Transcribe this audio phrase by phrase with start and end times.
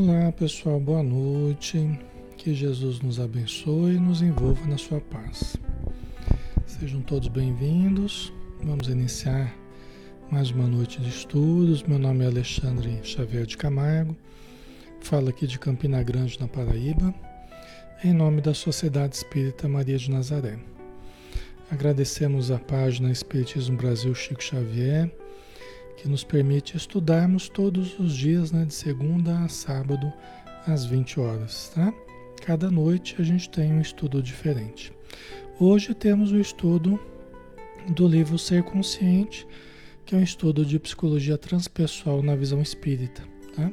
[0.00, 1.98] Olá pessoal, boa noite.
[2.36, 5.56] Que Jesus nos abençoe e nos envolva na sua paz.
[6.64, 8.32] Sejam todos bem-vindos.
[8.62, 9.52] Vamos iniciar
[10.30, 11.82] mais uma noite de estudos.
[11.82, 14.16] Meu nome é Alexandre Xavier de Camargo.
[15.00, 17.12] Falo aqui de Campina Grande, na Paraíba,
[18.04, 20.60] em nome da Sociedade Espírita Maria de Nazaré.
[21.72, 25.10] Agradecemos a página Espiritismo Brasil Chico Xavier
[25.98, 30.12] que nos permite estudarmos todos os dias, né, de segunda a sábado,
[30.66, 31.72] às 20 horas.
[31.74, 31.92] Tá?
[32.44, 34.92] Cada noite a gente tem um estudo diferente.
[35.58, 37.00] Hoje temos o estudo
[37.88, 39.46] do livro Ser Consciente,
[40.06, 43.22] que é um estudo de psicologia transpessoal na visão espírita.
[43.56, 43.70] Tá?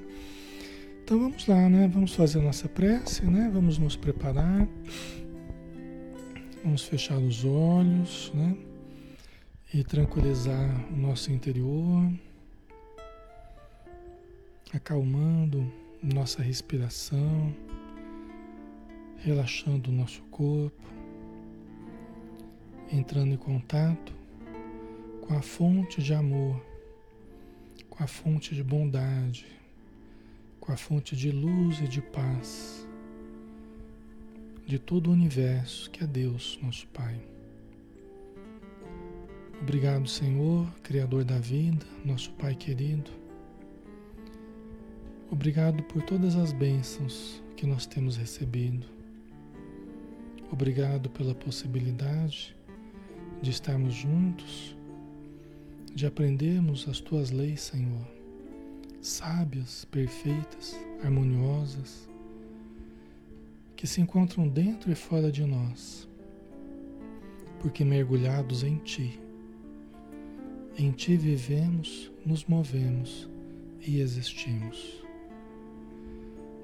[1.03, 1.88] Então vamos lá, né?
[1.88, 3.52] Vamos fazer a nossa prece, né?
[3.53, 4.68] Vamos nos preparar.
[6.63, 8.57] Vamos fechar os olhos, né?
[9.75, 12.09] E tranquilizar o nosso interior,
[14.74, 15.69] acalmando
[16.02, 17.53] nossa respiração,
[19.18, 20.81] relaxando o nosso corpo,
[22.90, 24.13] entrando em contato
[25.19, 26.66] com a fonte de amor,
[27.90, 29.46] com a fonte de bondade,
[30.57, 32.88] com a fonte de luz e de paz
[34.66, 37.34] de todo o universo, que é Deus, nosso Pai.
[39.62, 43.10] Obrigado, Senhor, Criador da vida, nosso Pai querido.
[45.32, 48.86] Obrigado por todas as bênçãos que nós temos recebido.
[50.52, 52.56] Obrigado pela possibilidade
[53.42, 54.75] de estarmos juntos,
[55.94, 58.08] de aprendermos as tuas leis, Senhor,
[59.01, 62.08] sábias, perfeitas, harmoniosas,
[63.75, 66.08] que se encontram dentro e fora de nós,
[67.62, 69.25] porque mergulhados em Ti
[70.77, 73.30] em Ti vivemos, nos movemos
[73.81, 75.01] e existimos.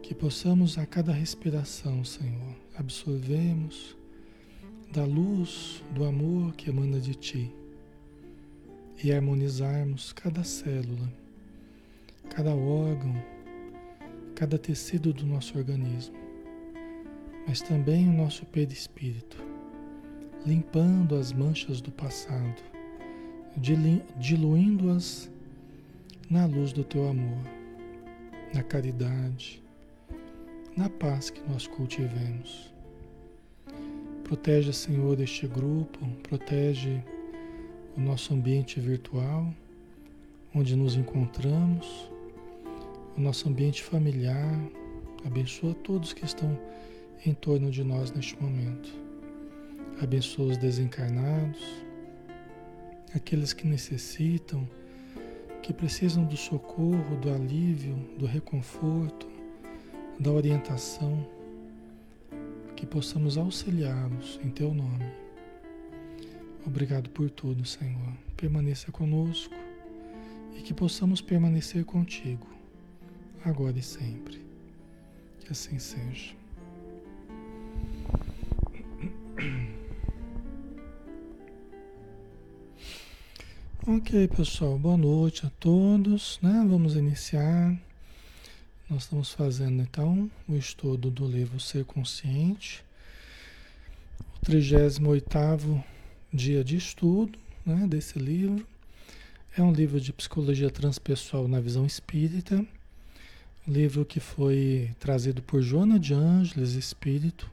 [0.02, 3.96] Que possamos a cada respiração, Senhor, absorvermos
[4.92, 7.54] da luz, do amor que emana de Ti
[9.02, 11.12] e harmonizarmos cada célula,
[12.30, 13.16] cada órgão,
[14.36, 16.18] cada tecido do nosso organismo,
[17.48, 19.42] mas também o nosso perispírito,
[20.46, 22.71] limpando as manchas do passado
[23.57, 25.30] diluindo-as
[26.30, 27.42] na luz do teu amor,
[28.53, 29.62] na caridade,
[30.75, 32.74] na paz que nós cultivemos.
[34.24, 37.03] Protege, Senhor, este grupo, protege
[37.98, 39.53] o nosso ambiente virtual,
[40.56, 42.09] onde nos encontramos,
[43.18, 44.57] o nosso ambiente familiar.
[45.25, 46.57] Abençoa todos que estão
[47.25, 48.89] em torno de nós neste momento.
[50.01, 51.91] Abençoa os desencarnados
[53.13, 54.68] aqueles que necessitam,
[55.62, 59.28] que precisam do socorro, do alívio, do reconforto,
[60.19, 61.28] da orientação,
[62.75, 65.06] que possamos auxiliá-los em Teu nome.
[66.66, 68.13] Obrigado por tudo, Senhor.
[68.38, 69.54] Permaneça conosco
[70.58, 72.48] e que possamos permanecer contigo,
[73.44, 74.42] agora e sempre.
[75.40, 76.41] Que assim seja.
[83.88, 86.38] Ok, pessoal, boa noite a todos.
[86.39, 86.63] Né?
[86.69, 87.75] Vamos iniciar.
[88.88, 92.86] Nós estamos fazendo então o estudo do livro Ser Consciente,
[94.38, 95.83] o 38
[96.31, 98.68] dia de estudo né, desse livro.
[99.57, 102.63] É um livro de psicologia transpessoal na visão espírita,
[103.68, 107.50] livro que foi trazido por Joana de Ângeles Espírito,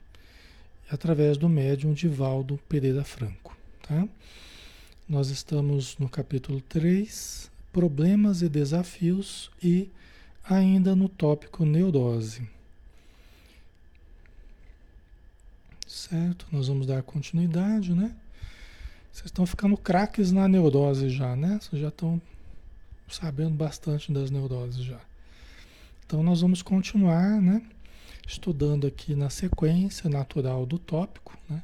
[0.91, 3.57] através do médium Divaldo Pereira Franco.
[3.81, 4.07] Tá?
[5.09, 9.89] Nós estamos no capítulo 3, problemas e desafios, e
[10.47, 12.47] ainda no tópico neurose.
[15.87, 16.45] Certo?
[16.51, 18.15] Nós vamos dar continuidade, né?
[19.11, 21.57] Vocês estão ficando craques na neurose já, né?
[21.59, 22.21] Vocês já estão
[23.07, 25.01] sabendo bastante das neuroses já.
[26.05, 27.63] Então nós vamos continuar, né?
[28.27, 31.63] Estudando aqui na sequência natural do tópico, né?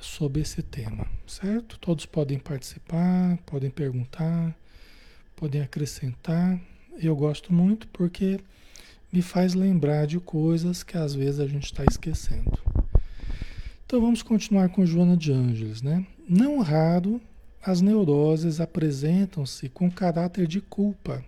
[0.00, 1.78] Sobre esse tema, certo?
[1.78, 4.56] Todos podem participar, podem perguntar,
[5.34, 6.60] podem acrescentar.
[6.98, 8.40] Eu gosto muito porque
[9.12, 12.58] me faz lembrar de coisas que às vezes a gente está esquecendo.
[13.84, 16.04] Então vamos continuar com Joana de Ângeles, né?
[16.28, 17.20] Não raro
[17.62, 21.24] as neuroses apresentam-se com caráter de culpa,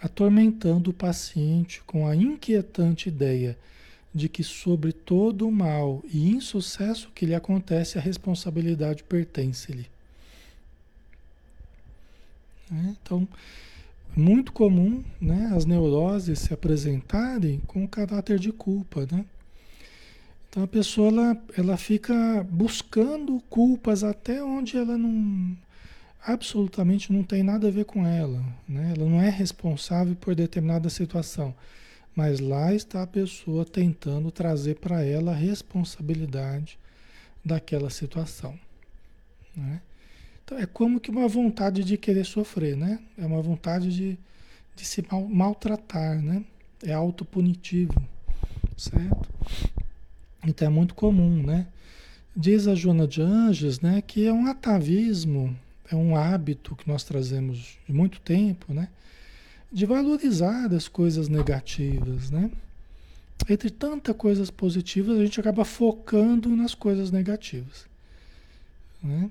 [0.00, 3.56] atormentando o paciente com a inquietante ideia
[4.14, 9.86] de que sobre todo o mal e insucesso que lhe acontece, a responsabilidade pertence-lhe.
[12.72, 13.26] É, então,
[14.16, 19.24] muito comum né, as neuroses se apresentarem com caráter de culpa, né?
[20.48, 25.56] Então a pessoa ela, ela fica buscando culpas até onde ela não
[26.24, 28.94] absolutamente não tem nada a ver com ela, né?
[28.96, 31.52] Ela não é responsável por determinada situação,
[32.14, 36.78] mas lá está a pessoa tentando trazer para ela a responsabilidade
[37.44, 38.58] daquela situação,
[39.56, 39.80] né?
[40.44, 43.00] Então é como que uma vontade de querer sofrer, né?
[43.16, 44.18] É uma vontade de,
[44.76, 46.44] de se mal, maltratar, né?
[46.82, 47.94] É autopunitivo,
[48.76, 49.28] certo?
[50.46, 51.66] Então é muito comum, né?
[52.36, 55.56] Diz a Joana de Anjos, né, que é um atavismo,
[55.90, 58.88] é um hábito que nós trazemos de muito tempo, né?
[59.74, 62.48] De valorizar as coisas negativas, né?
[63.50, 67.84] Entre tantas coisas positivas, a gente acaba focando nas coisas negativas,
[69.02, 69.28] né?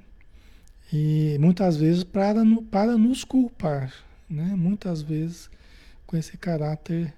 [0.91, 3.94] E muitas vezes para, para nos culpar,
[4.29, 4.53] né?
[4.58, 5.50] Muitas vezes
[6.06, 7.13] com esse caráter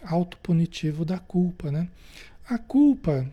[0.00, 1.88] autopunitivo da culpa, né?
[2.48, 3.26] A culpa,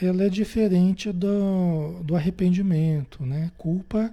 [0.00, 3.52] ela é diferente do, do arrependimento, né?
[3.58, 4.10] Culpa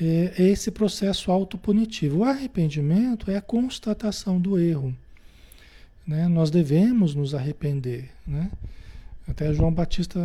[0.00, 2.18] é, é esse processo autopunitivo.
[2.18, 4.94] O arrependimento é a constatação do erro.
[6.06, 6.28] Né?
[6.28, 8.50] Nós devemos nos arrepender, né?
[9.26, 10.18] Até João Batista,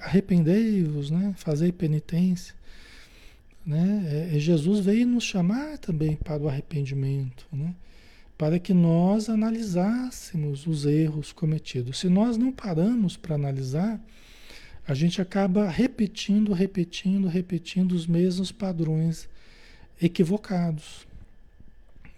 [0.00, 1.34] arrependei-vos, né?
[1.36, 2.54] Fazei penitência.
[3.64, 4.30] Né?
[4.34, 7.74] É, Jesus veio nos chamar também para o arrependimento, né?
[8.36, 11.98] para que nós analisássemos os erros cometidos.
[11.98, 14.00] Se nós não paramos para analisar,
[14.86, 19.28] a gente acaba repetindo, repetindo, repetindo os mesmos padrões
[20.00, 21.06] equivocados.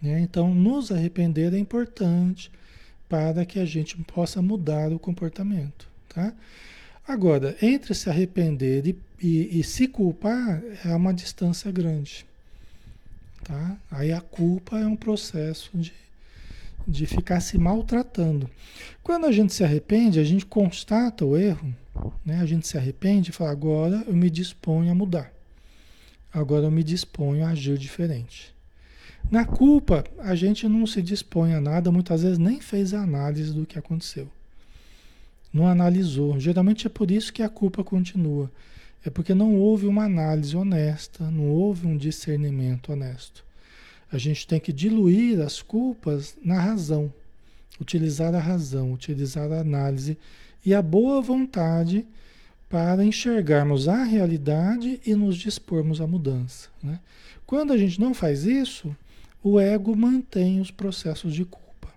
[0.03, 0.21] Né?
[0.21, 2.51] Então, nos arrepender é importante
[3.09, 5.89] para que a gente possa mudar o comportamento.
[6.09, 6.33] Tá?
[7.07, 12.27] Agora, entre se arrepender e, e, e se culpar é uma distância grande.
[13.45, 13.77] Tá?
[13.91, 15.93] Aí a culpa é um processo de
[16.87, 18.49] de ficar se maltratando.
[19.03, 21.75] Quando a gente se arrepende, a gente constata o erro,
[22.25, 22.41] né?
[22.41, 25.33] a gente se arrepende e fala: agora eu me disponho a mudar,
[26.33, 28.55] agora eu me disponho a agir diferente.
[29.31, 33.53] Na culpa, a gente não se dispõe a nada, muitas vezes nem fez a análise
[33.53, 34.29] do que aconteceu.
[35.53, 36.39] Não analisou.
[36.39, 38.51] Geralmente é por isso que a culpa continua.
[39.05, 43.45] É porque não houve uma análise honesta, não houve um discernimento honesto.
[44.13, 47.13] A gente tem que diluir as culpas na razão,
[47.81, 50.17] utilizar a razão, utilizar a análise
[50.67, 52.05] e a boa vontade
[52.69, 56.69] para enxergarmos a realidade e nos dispormos à mudança.
[56.83, 56.99] Né?
[57.47, 58.95] Quando a gente não faz isso,
[59.45, 61.95] o ego mantém os processos de culpa.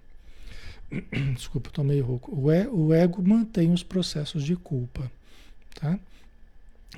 [1.33, 2.31] Desculpa, estou meio rouco.
[2.31, 5.11] O, e, o ego mantém os processos de culpa.
[5.73, 5.99] Tá?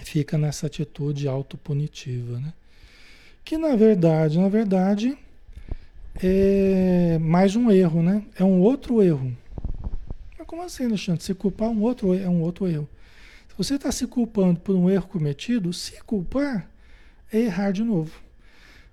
[0.02, 2.38] Fica nessa atitude autopunitiva.
[2.38, 2.54] Né?
[3.46, 5.18] Que na verdade, na verdade,
[6.22, 8.24] é mais um erro, né?
[8.38, 9.36] É um outro erro.
[10.52, 11.24] Como assim, Alexandre?
[11.24, 12.90] Se culpar um outro, é um outro erro.
[13.48, 16.70] Se você está se culpando por um erro cometido, se culpar
[17.32, 18.12] é errar de novo.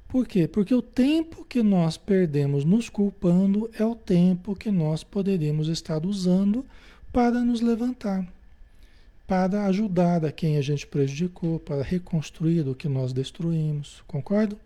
[0.07, 0.47] Por quê?
[0.47, 6.07] Porque o tempo que nós perdemos nos culpando é o tempo que nós poderíamos estar
[6.07, 6.65] usando
[7.13, 8.25] para nos levantar
[9.27, 14.59] para ajudar a quem a gente prejudicou, para reconstruir o que nós destruímos, concordo?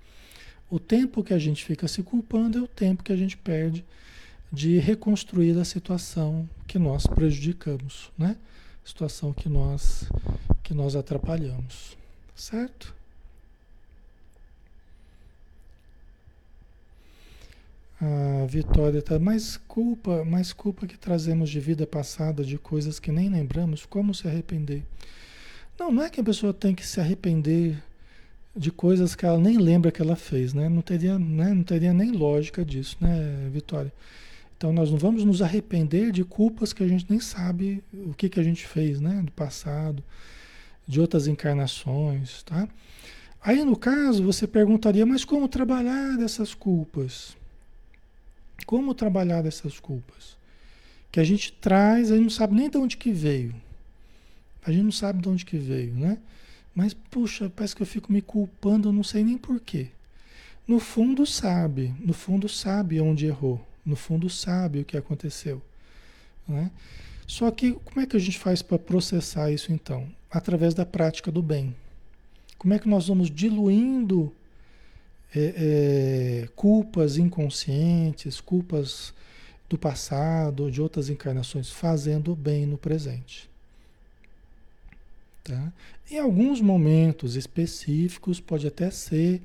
[0.70, 3.84] O tempo que a gente fica se culpando é o tempo que a gente perde
[4.52, 8.36] de reconstruir a situação que nós prejudicamos, né?
[8.84, 10.04] Situação que nós
[10.62, 11.96] que nós atrapalhamos,
[12.36, 12.94] certo?
[18.00, 23.12] A Vitória está mais culpa, mais culpa que trazemos de vida passada, de coisas que
[23.12, 24.82] nem lembramos, como se arrepender?
[25.78, 27.80] Não, não é que a pessoa tem que se arrepender
[28.54, 30.68] de coisas que ela nem lembra que ela fez, né?
[30.68, 31.54] Não teria, né?
[31.54, 33.92] não teria nem lógica disso, né, Vitória?
[34.62, 38.28] Então nós não vamos nos arrepender de culpas que a gente nem sabe o que,
[38.28, 39.20] que a gente fez, né?
[39.20, 40.04] Do passado,
[40.86, 42.68] de outras encarnações, tá?
[43.42, 47.36] Aí no caso você perguntaria, mas como trabalhar dessas culpas?
[48.64, 50.36] Como trabalhar essas culpas?
[51.10, 53.52] Que a gente traz, a gente não sabe nem de onde que veio.
[54.64, 56.18] A gente não sabe de onde que veio, né?
[56.72, 59.88] Mas, puxa, parece que eu fico me culpando, eu não sei nem porquê.
[60.68, 65.60] No fundo sabe, no fundo sabe onde errou, no fundo sabe o que aconteceu.
[66.46, 66.70] Né?
[67.26, 70.08] Só que como é que a gente faz para processar isso então?
[70.30, 71.74] Através da prática do bem.
[72.58, 74.32] Como é que nós vamos diluindo
[75.34, 79.14] é, é, culpas inconscientes, culpas
[79.68, 83.48] do passado, de outras encarnações, fazendo o bem no presente.
[85.42, 85.72] Tá?
[86.10, 89.40] Em alguns momentos específicos, pode até ser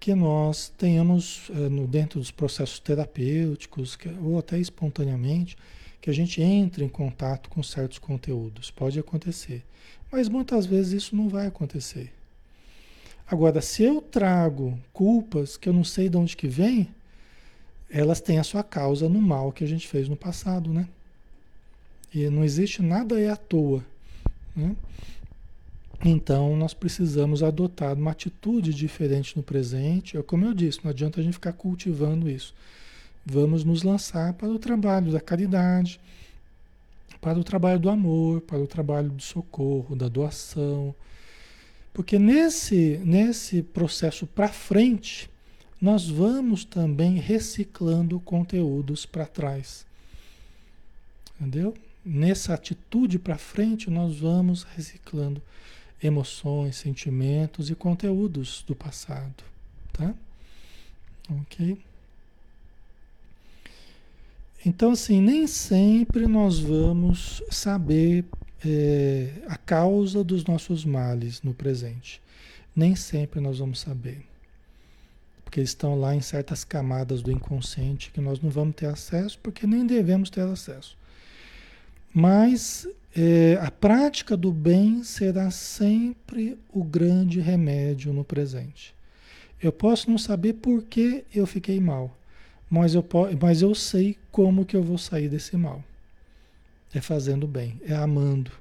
[0.00, 5.56] que nós tenhamos eh, dentro dos processos terapêuticos, ou até espontaneamente,
[6.00, 8.70] que a gente entre em contato com certos conteúdos.
[8.70, 9.64] Pode acontecer.
[10.10, 12.12] Mas muitas vezes isso não vai acontecer.
[13.26, 16.88] Agora, se eu trago culpas que eu não sei de onde que vem,
[17.90, 20.88] elas têm a sua causa no mal que a gente fez no passado, né?
[22.14, 23.84] E não existe nada é à toa,
[24.56, 24.74] né?
[26.04, 30.16] Então, nós precisamos adotar uma atitude diferente no presente.
[30.16, 32.54] É como eu disse, não adianta a gente ficar cultivando isso.
[33.26, 36.00] Vamos nos lançar para o trabalho da caridade,
[37.20, 40.94] para o trabalho do amor, para o trabalho do socorro, da doação.
[41.92, 45.28] Porque nesse, nesse processo para frente,
[45.80, 49.84] nós vamos também reciclando conteúdos para trás.
[51.40, 51.74] Entendeu?
[52.04, 55.42] Nessa atitude para frente, nós vamos reciclando
[56.02, 59.44] emoções, sentimentos e conteúdos do passado,
[59.92, 60.14] tá?
[61.42, 61.78] Ok?
[64.64, 68.24] Então, assim, nem sempre nós vamos saber
[68.64, 72.20] é, a causa dos nossos males no presente.
[72.74, 74.24] Nem sempre nós vamos saber.
[75.44, 79.66] Porque estão lá em certas camadas do inconsciente que nós não vamos ter acesso, porque
[79.66, 80.96] nem devemos ter acesso.
[82.12, 82.86] Mas
[83.20, 88.94] é, a prática do bem será sempre o grande remédio no presente.
[89.60, 92.16] Eu posso não saber por que eu fiquei mal,
[92.70, 93.04] mas eu,
[93.40, 95.82] mas eu sei como que eu vou sair desse mal.
[96.94, 98.52] É fazendo bem, é amando.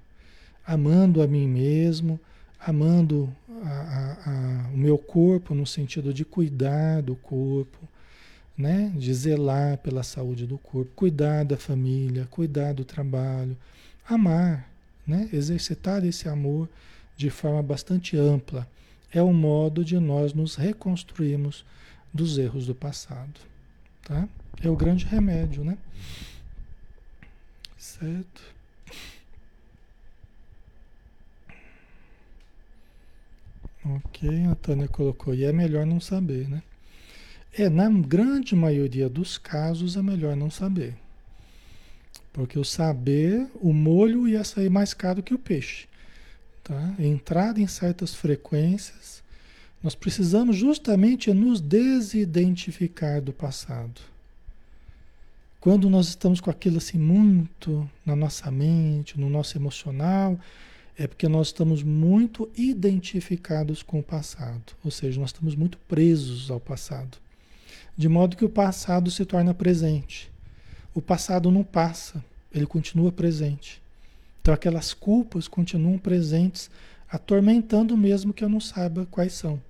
[0.66, 2.20] Amando a mim mesmo,
[2.60, 3.32] amando
[3.64, 7.78] a, a, a, o meu corpo no sentido de cuidar do corpo,
[8.58, 8.92] né?
[8.96, 13.56] de zelar pela saúde do corpo, cuidar da família, cuidar do trabalho,
[14.08, 14.70] amar,
[15.06, 15.30] né?
[15.34, 16.70] exercitar esse amor
[17.16, 18.68] de forma bastante ampla.
[19.12, 21.66] É o modo de nós nos reconstruirmos
[22.14, 23.40] dos erros do passado.
[24.04, 24.28] Tá?
[24.62, 25.78] É o grande remédio, né?
[27.78, 28.42] Certo?
[33.86, 35.34] Ok, a Tânia colocou.
[35.34, 36.62] E é melhor não saber, né?
[37.54, 40.96] É, na grande maioria dos casos é melhor não saber.
[42.38, 45.88] Porque o saber, o molho ia sair mais caro que o peixe.
[46.64, 46.94] Tá?
[47.00, 49.24] Entrar em certas frequências,
[49.82, 54.00] nós precisamos justamente nos desidentificar do passado.
[55.60, 60.40] Quando nós estamos com aquilo assim muito na nossa mente, no nosso emocional,
[60.96, 66.52] é porque nós estamos muito identificados com o passado, ou seja, nós estamos muito presos
[66.52, 67.18] ao passado
[67.98, 70.32] de modo que o passado se torna presente.
[70.98, 73.80] O passado não passa, ele continua presente.
[74.42, 76.72] Então aquelas culpas continuam presentes,
[77.08, 79.62] atormentando mesmo que eu não saiba quais são.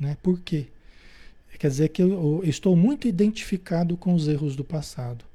[0.00, 0.16] Né?
[0.22, 0.68] Por quê?
[1.58, 5.26] Quer dizer que eu, eu estou muito identificado com os erros do passado.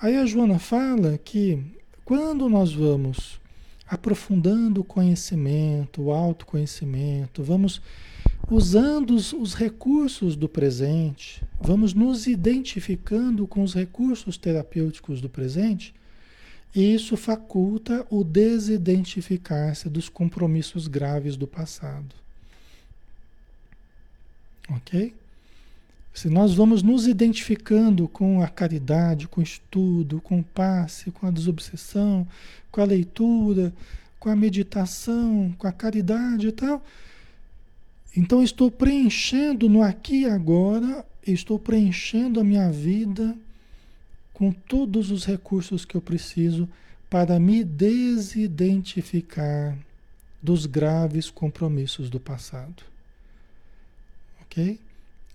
[0.00, 1.60] Aí a Joana fala que
[2.04, 3.40] quando nós vamos
[3.88, 7.82] aprofundando o conhecimento, o autoconhecimento, vamos
[8.50, 15.94] usando os, os, recursos do presente, vamos nos identificando com os recursos terapêuticos do presente,
[16.74, 22.14] e isso faculta o desidentificar-se dos compromissos graves do passado.
[24.70, 25.14] Ok?
[26.12, 31.26] Se nós vamos nos identificando com a caridade, com o estudo, com o passe, com
[31.26, 32.26] a desobsessão,
[32.70, 33.72] com a leitura,
[34.18, 36.84] com a meditação, com a caridade e tal,
[38.16, 43.36] então estou preenchendo no aqui e agora, estou preenchendo a minha vida
[44.32, 46.68] com todos os recursos que eu preciso
[47.10, 49.76] para me desidentificar
[50.42, 52.84] dos graves compromissos do passado.
[54.42, 54.78] Ok?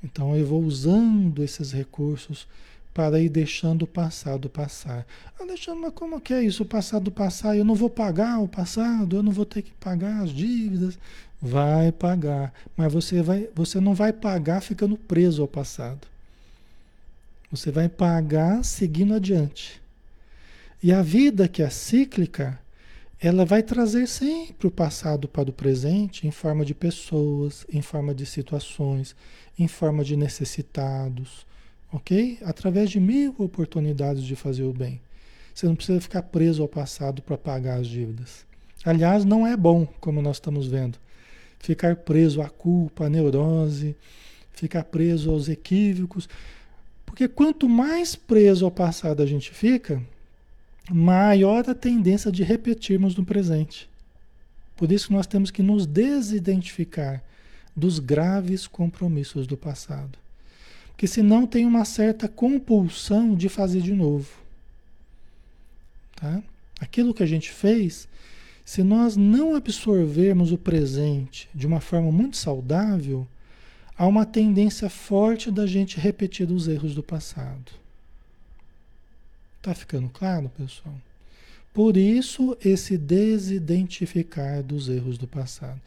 [0.03, 2.47] Então eu vou usando esses recursos
[2.93, 5.05] para ir deixando o passado passar.
[5.39, 6.63] Alexandre, mas como que é isso?
[6.63, 7.57] O passado passar?
[7.57, 10.97] Eu não vou pagar o passado, eu não vou ter que pagar as dívidas.
[11.41, 16.07] Vai pagar, mas você, vai, você não vai pagar ficando preso ao passado.
[17.51, 19.81] Você vai pagar seguindo adiante.
[20.81, 22.59] E a vida que é cíclica,
[23.19, 28.13] ela vai trazer sempre o passado para o presente em forma de pessoas, em forma
[28.13, 29.15] de situações,
[29.57, 31.45] em forma de necessitados,
[31.93, 32.39] ok?
[32.43, 34.99] Através de mil oportunidades de fazer o bem.
[35.53, 38.45] Você não precisa ficar preso ao passado para pagar as dívidas.
[38.83, 40.97] Aliás, não é bom, como nós estamos vendo
[41.63, 43.95] ficar preso à culpa, à neurose,
[44.51, 46.27] ficar preso aos equívocos.
[47.05, 50.03] Porque quanto mais preso ao passado a gente fica,
[50.91, 53.89] maior a tendência de repetirmos no presente.
[54.75, 57.23] Por isso nós temos que nos desidentificar
[57.73, 60.19] dos graves compromissos do passado.
[60.93, 64.29] Porque senão tem uma certa compulsão de fazer de novo.
[66.15, 66.41] Tá?
[66.79, 68.07] Aquilo que a gente fez,
[68.63, 73.27] se nós não absorvermos o presente de uma forma muito saudável,
[73.97, 77.71] há uma tendência forte da gente repetir os erros do passado.
[79.61, 80.95] Tá ficando claro, pessoal?
[81.73, 85.81] Por isso, esse desidentificar dos erros do passado.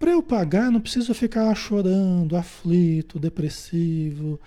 [0.00, 4.40] Para eu pagar, não preciso ficar lá chorando, aflito, depressivo,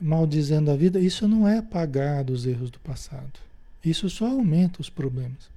[0.00, 0.98] maldizendo a vida.
[0.98, 3.38] Isso não é pagar dos erros do passado.
[3.84, 5.50] Isso só aumenta os problemas.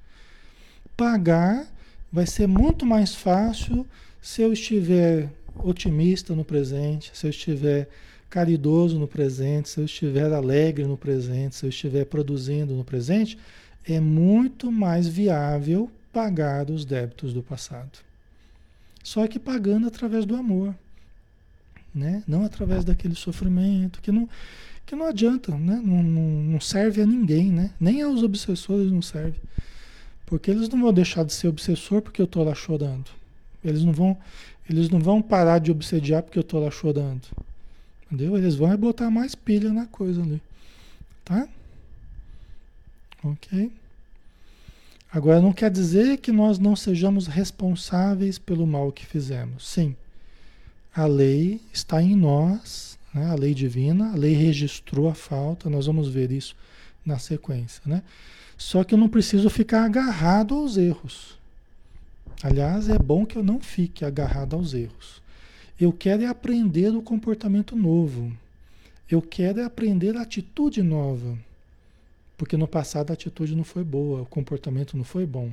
[0.97, 1.65] Pagar
[2.11, 3.87] vai ser muito mais fácil
[4.21, 5.29] se eu estiver
[5.63, 7.87] otimista no presente, se eu estiver
[8.29, 13.39] caridoso no presente, se eu estiver alegre no presente, se eu estiver produzindo no presente,
[13.87, 18.06] é muito mais viável pagar os débitos do passado.
[19.07, 20.75] Só que pagando através do amor,
[21.95, 22.21] né?
[22.27, 24.27] Não através daquele sofrimento que não,
[24.85, 25.81] que não adianta, né?
[25.81, 27.71] Não, não, não serve a ninguém, né?
[27.79, 29.39] Nem aos obsessores não serve.
[30.25, 33.09] Porque eles não vão deixar de ser obsessor porque eu estou lá chorando.
[33.63, 34.17] Eles não vão,
[34.69, 37.29] eles não vão parar de obsediar porque eu estou lá chorando.
[38.07, 38.37] Entendeu?
[38.37, 40.41] Eles vão é botar mais pilha na coisa ali.
[41.23, 41.47] Tá?
[43.23, 43.71] Ok?
[45.11, 49.67] Agora, não quer dizer que nós não sejamos responsáveis pelo mal que fizemos.
[49.67, 49.95] Sim,
[50.93, 53.27] a lei está em nós, né?
[53.29, 56.55] a lei divina, a lei registrou a falta, nós vamos ver isso
[57.05, 57.81] na sequência.
[57.85, 58.03] Né?
[58.57, 61.37] Só que eu não preciso ficar agarrado aos erros.
[62.43, 65.21] Aliás, é bom que eu não fique agarrado aos erros.
[65.79, 68.31] Eu quero é aprender o comportamento novo.
[69.09, 71.37] Eu quero é aprender a atitude nova.
[72.37, 75.51] Porque no passado a atitude não foi boa, o comportamento não foi bom.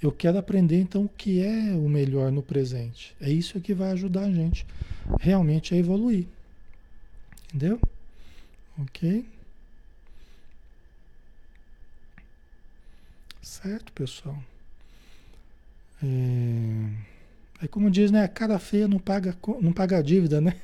[0.00, 3.14] Eu quero aprender então o que é o melhor no presente.
[3.20, 4.66] É isso que vai ajudar a gente
[5.20, 6.26] realmente a evoluir.
[7.48, 7.80] Entendeu?
[8.80, 9.24] Ok?
[13.42, 14.36] Certo, pessoal?
[16.02, 18.24] É, é como diz, né?
[18.24, 20.56] A cara feia não paga, não paga dívida, né?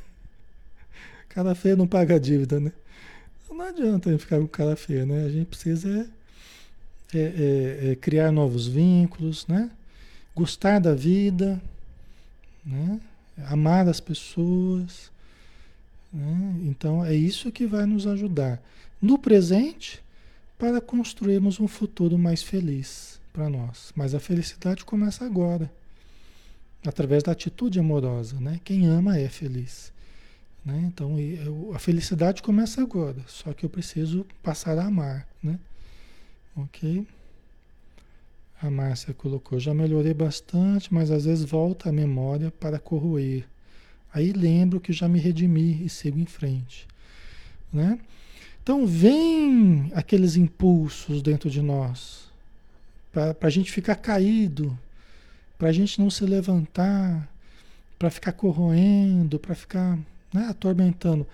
[1.29, 2.73] Cara feia não paga dívida, né?
[3.54, 5.24] Não adianta ficar com cara feia, né?
[5.24, 6.08] A gente precisa
[7.14, 9.70] é, é, é, criar novos vínculos, né?
[10.34, 11.61] Gostar da vida,
[12.64, 13.00] né?
[13.46, 15.11] Amar as pessoas.
[16.12, 16.54] Né?
[16.64, 18.61] Então é isso que vai nos ajudar
[19.00, 20.02] no presente
[20.58, 23.92] para construirmos um futuro mais feliz para nós.
[23.94, 25.70] Mas a felicidade começa agora,
[26.84, 28.61] através da atitude amorosa, né?
[28.64, 29.92] Quem ama é feliz.
[30.64, 30.83] Né?
[30.87, 31.16] Então
[31.75, 35.27] a felicidade começa agora, só que eu preciso passar a amar.
[35.42, 35.59] Né?
[36.57, 37.07] Ok?
[38.61, 43.44] A Márcia colocou, já melhorei bastante, mas às vezes volta a memória para corroer.
[44.12, 46.87] Aí lembro que já me redimi e sigo em frente.
[47.73, 47.99] Né?
[48.62, 52.29] Então vem aqueles impulsos dentro de nós
[53.12, 54.79] para a gente ficar caído,
[55.57, 57.29] para a gente não se levantar,
[57.99, 59.99] para ficar corroendo, para ficar
[60.33, 61.27] né, atormentando.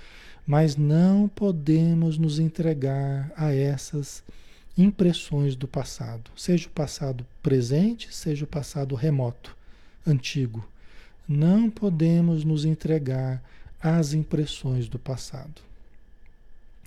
[0.46, 4.22] Mas não podemos nos entregar a essas
[4.76, 9.56] impressões do passado, seja o passado presente, seja o passado remoto,
[10.06, 10.68] antigo.
[11.26, 13.42] Não podemos nos entregar
[13.80, 15.62] às impressões do passado.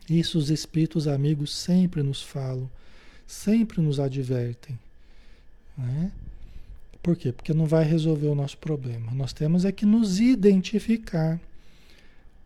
[0.10, 2.70] Isso os espíritos amigos sempre nos falam,
[3.26, 4.78] sempre nos advertem.
[5.78, 6.12] Né?
[7.02, 7.32] Por quê?
[7.32, 9.12] Porque não vai resolver o nosso problema.
[9.14, 11.40] Nós temos é que nos identificar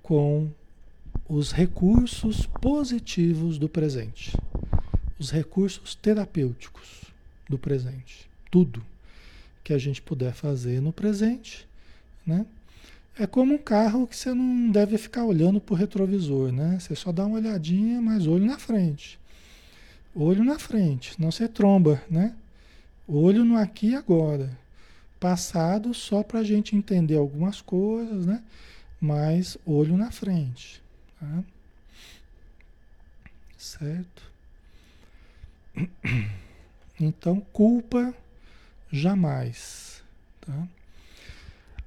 [0.01, 0.49] com
[1.27, 4.35] os recursos positivos do presente,
[5.19, 7.05] os recursos terapêuticos
[7.49, 8.29] do presente.
[8.49, 8.83] Tudo
[9.63, 11.67] que a gente puder fazer no presente,
[12.25, 12.45] né?
[13.17, 16.79] É como um carro que você não deve ficar olhando para o retrovisor, né?
[16.79, 19.19] Você só dá uma olhadinha, mas olho na frente.
[20.15, 22.35] Olho na frente, não você tromba, né?
[23.07, 24.57] Olho no aqui e agora.
[25.19, 28.41] Passado só para a gente entender algumas coisas, né?
[29.01, 30.81] Mas olho na frente.
[31.19, 31.43] Tá?
[33.57, 34.31] Certo?
[37.03, 38.13] Então, culpa
[38.91, 40.03] jamais.
[40.39, 40.67] Tá?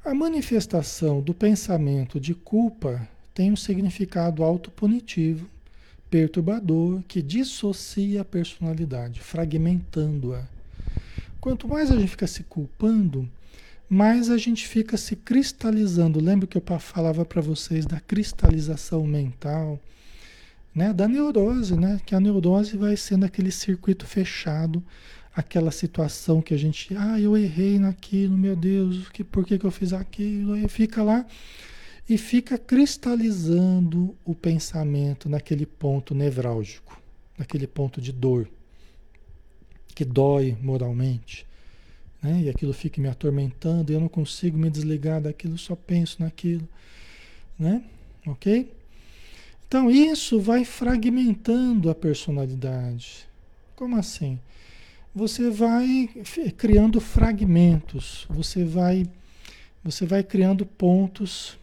[0.04, 5.48] A manifestação do pensamento de culpa tem um significado autopunitivo,
[6.10, 10.44] perturbador, que dissocia a personalidade, fragmentando-a.
[11.40, 13.30] Quanto mais a gente fica se culpando,
[13.88, 16.20] mais a gente fica se cristalizando.
[16.20, 19.78] Lembra que eu falava para vocês da cristalização mental,
[20.74, 20.92] né?
[20.92, 22.00] Da neurose, né?
[22.04, 24.82] Que a neurose vai sendo aquele circuito fechado
[25.34, 29.64] aquela situação que a gente, ah, eu errei naquilo, meu Deus, que, por que, que
[29.64, 30.56] eu fiz aquilo?
[30.56, 31.26] E fica lá
[32.08, 37.00] e fica cristalizando o pensamento naquele ponto nevrálgico,
[37.36, 38.48] naquele ponto de dor,
[39.94, 41.46] que dói moralmente.
[42.24, 42.44] Né?
[42.44, 46.66] E aquilo fica me atormentando, e eu não consigo me desligar daquilo, só penso naquilo.
[47.58, 47.84] Né?
[48.26, 48.72] Ok?
[49.68, 53.28] Então isso vai fragmentando a personalidade.
[53.76, 54.40] Como assim?
[55.14, 56.08] Você vai
[56.56, 59.06] criando fragmentos, você vai,
[59.84, 61.58] você vai criando pontos,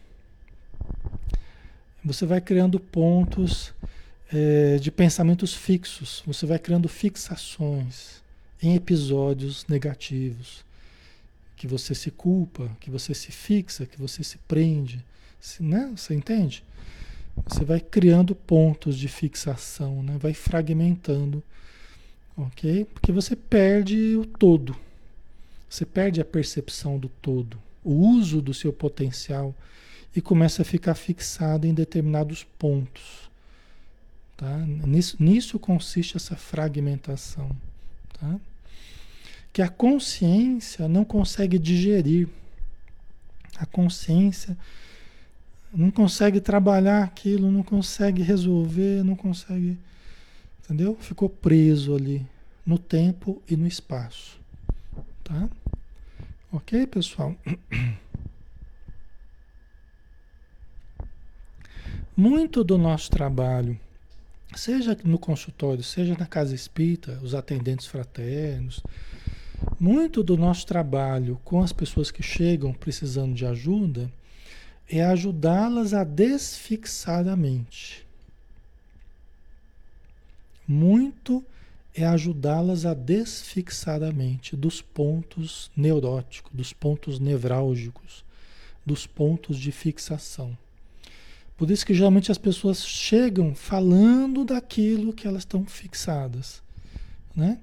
[2.04, 3.74] você vai criando pontos
[4.32, 8.21] é, de pensamentos fixos, você vai criando fixações
[8.62, 10.64] em episódios negativos,
[11.56, 15.04] que você se culpa, que você se fixa, que você se prende,
[15.60, 15.92] né?
[15.96, 16.64] Você entende?
[17.46, 20.16] Você vai criando pontos de fixação, né?
[20.18, 21.42] vai fragmentando,
[22.36, 22.84] ok?
[22.86, 24.76] Porque você perde o todo,
[25.68, 29.54] você perde a percepção do todo, o uso do seu potencial
[30.14, 33.30] e começa a ficar fixado em determinados pontos.
[34.36, 34.58] Tá?
[34.58, 37.50] Nisso, nisso consiste essa fragmentação.
[38.20, 38.38] Tá?
[39.52, 42.28] Que a consciência não consegue digerir.
[43.56, 44.56] A consciência
[45.72, 49.78] não consegue trabalhar aquilo, não consegue resolver, não consegue.
[50.64, 50.96] Entendeu?
[51.00, 52.26] Ficou preso ali
[52.64, 54.40] no tempo e no espaço.
[55.24, 55.48] Tá?
[56.52, 57.34] Ok, pessoal?
[62.14, 63.80] Muito do nosso trabalho,
[64.54, 68.82] seja no consultório, seja na casa espírita, os atendentes fraternos,
[69.78, 74.12] muito do nosso trabalho com as pessoas que chegam precisando de ajuda
[74.88, 78.06] é ajudá-las a desfixar a mente.
[80.66, 81.44] Muito
[81.94, 88.24] é ajudá-las a desfixar a mente dos pontos neuróticos, dos pontos nevrálgicos,
[88.84, 90.56] dos pontos de fixação.
[91.56, 96.62] Por isso que geralmente as pessoas chegam falando daquilo que elas estão fixadas,
[97.36, 97.58] né?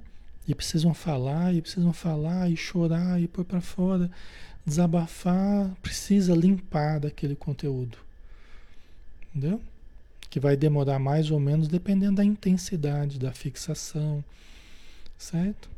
[0.49, 4.09] E precisam falar, e precisam falar, e chorar, e pôr para fora
[4.65, 7.99] desabafar, precisa limpar daquele conteúdo.
[9.29, 9.61] Entendeu?
[10.27, 14.23] Que vai demorar mais ou menos dependendo da intensidade da fixação,
[15.19, 15.69] certo?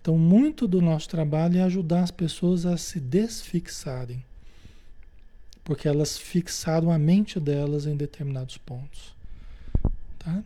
[0.00, 4.24] Então, muito do nosso trabalho é ajudar as pessoas a se desfixarem,
[5.62, 9.14] porque elas fixaram a mente delas em determinados pontos,
[10.18, 10.42] tá?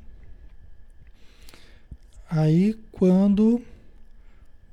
[2.31, 3.63] Aí, quando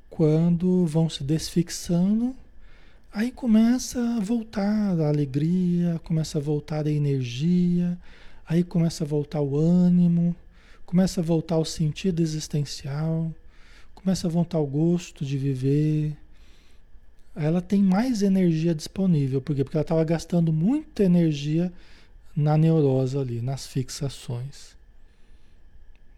[0.09, 2.35] quando vão se desfixando,
[3.15, 7.97] Aí começa a voltar a alegria, começa a voltar a energia,
[8.45, 10.35] aí começa a voltar o ânimo,
[10.85, 13.33] começa a voltar o sentido existencial,
[13.93, 16.17] começa a voltar o gosto de viver.
[17.33, 19.63] Ela tem mais energia disponível, por quê?
[19.63, 21.71] Porque ela estava gastando muita energia
[22.35, 24.75] na neurose ali, nas fixações.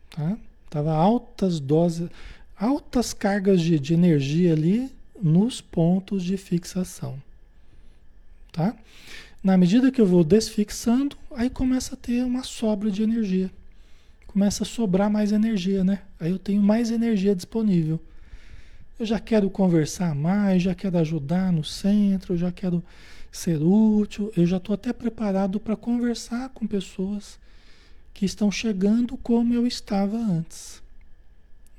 [0.10, 0.36] Tá?
[0.69, 2.10] Tava altas doses,
[2.60, 7.21] altas cargas de, de energia ali nos pontos de fixação.
[8.51, 8.75] Tá?
[9.43, 13.51] Na medida que eu vou desfixando, aí começa a ter uma sobra de energia.
[14.25, 16.01] Começa a sobrar mais energia, né?
[16.19, 17.99] Aí eu tenho mais energia disponível.
[18.99, 22.84] Eu já quero conversar mais, já quero ajudar no centro, já quero
[23.32, 27.39] ser útil, eu já estou até preparado para conversar com pessoas
[28.17, 30.82] que estão chegando como eu estava antes.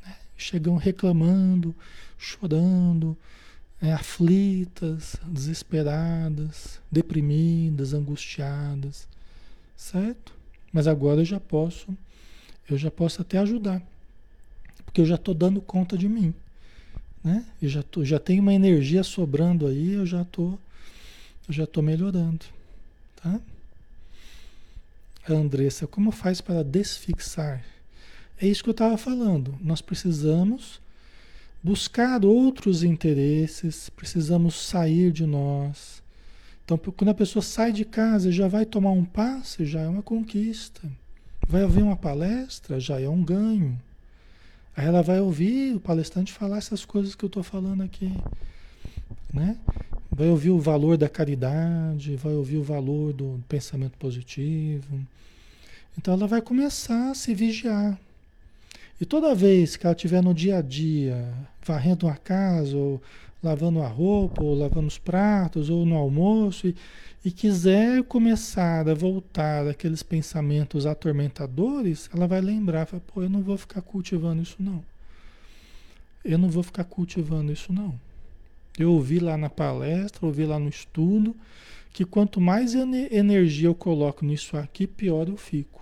[0.06, 0.14] Né?
[0.36, 1.74] Chegam reclamando,
[2.16, 3.18] chorando,
[3.82, 9.08] é, aflitas, desesperadas, deprimidas, angustiadas,
[9.76, 10.32] certo?
[10.72, 11.88] Mas agora eu já posso,
[12.70, 13.82] eu já posso até ajudar,
[14.84, 16.32] porque eu já estou dando conta de mim,
[17.24, 17.44] né?
[17.60, 20.56] Eu já tô, já tenho uma energia sobrando aí, eu já tô,
[21.48, 22.46] eu já tô melhorando,
[23.16, 23.40] tá?
[25.36, 27.64] Andressa, como faz para desfixar?
[28.40, 29.56] É isso que eu estava falando.
[29.60, 30.80] Nós precisamos
[31.62, 36.02] buscar outros interesses, precisamos sair de nós.
[36.64, 40.02] Então, quando a pessoa sai de casa, já vai tomar um passe, já é uma
[40.02, 40.82] conquista.
[41.48, 43.80] Vai ouvir uma palestra, já é um ganho.
[44.76, 48.12] Aí ela vai ouvir o palestrante falar essas coisas que eu estou falando aqui.
[49.32, 49.56] Né?
[50.10, 54.98] Vai ouvir o valor da caridade, vai ouvir o valor do pensamento positivo.
[55.96, 57.98] Então ela vai começar a se vigiar,
[59.00, 61.32] e toda vez que ela estiver no dia a dia,
[61.64, 63.00] varrendo a casa, ou
[63.40, 66.74] lavando a roupa, ou lavando os pratos, ou no almoço, e,
[67.24, 73.40] e quiser começar a voltar aqueles pensamentos atormentadores, ela vai lembrar, fala, pô, eu não
[73.40, 74.82] vou ficar cultivando isso não.
[76.24, 77.94] eu não vou ficar cultivando isso não.
[78.78, 81.34] Eu ouvi lá na palestra, ouvi lá no estudo,
[81.92, 85.78] que quanto mais energia eu coloco nisso aqui, pior eu fico.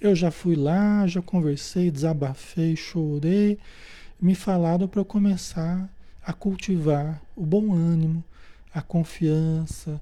[0.00, 3.58] Eu já fui lá, já conversei, desabafei, chorei,
[4.20, 5.88] me falaram para eu começar
[6.24, 8.22] a cultivar o bom ânimo,
[8.72, 10.00] a confiança,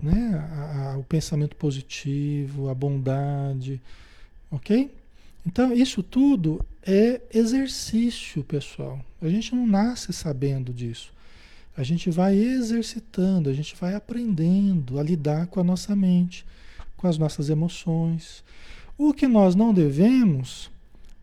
[0.00, 0.34] né?
[0.52, 3.80] A, a, o pensamento positivo, a bondade,
[4.50, 4.90] ok?
[5.44, 9.04] Então, isso tudo é exercício, pessoal.
[9.20, 11.12] A gente não nasce sabendo disso.
[11.76, 16.46] A gente vai exercitando, a gente vai aprendendo a lidar com a nossa mente,
[16.96, 18.44] com as nossas emoções.
[18.96, 20.70] O que nós não devemos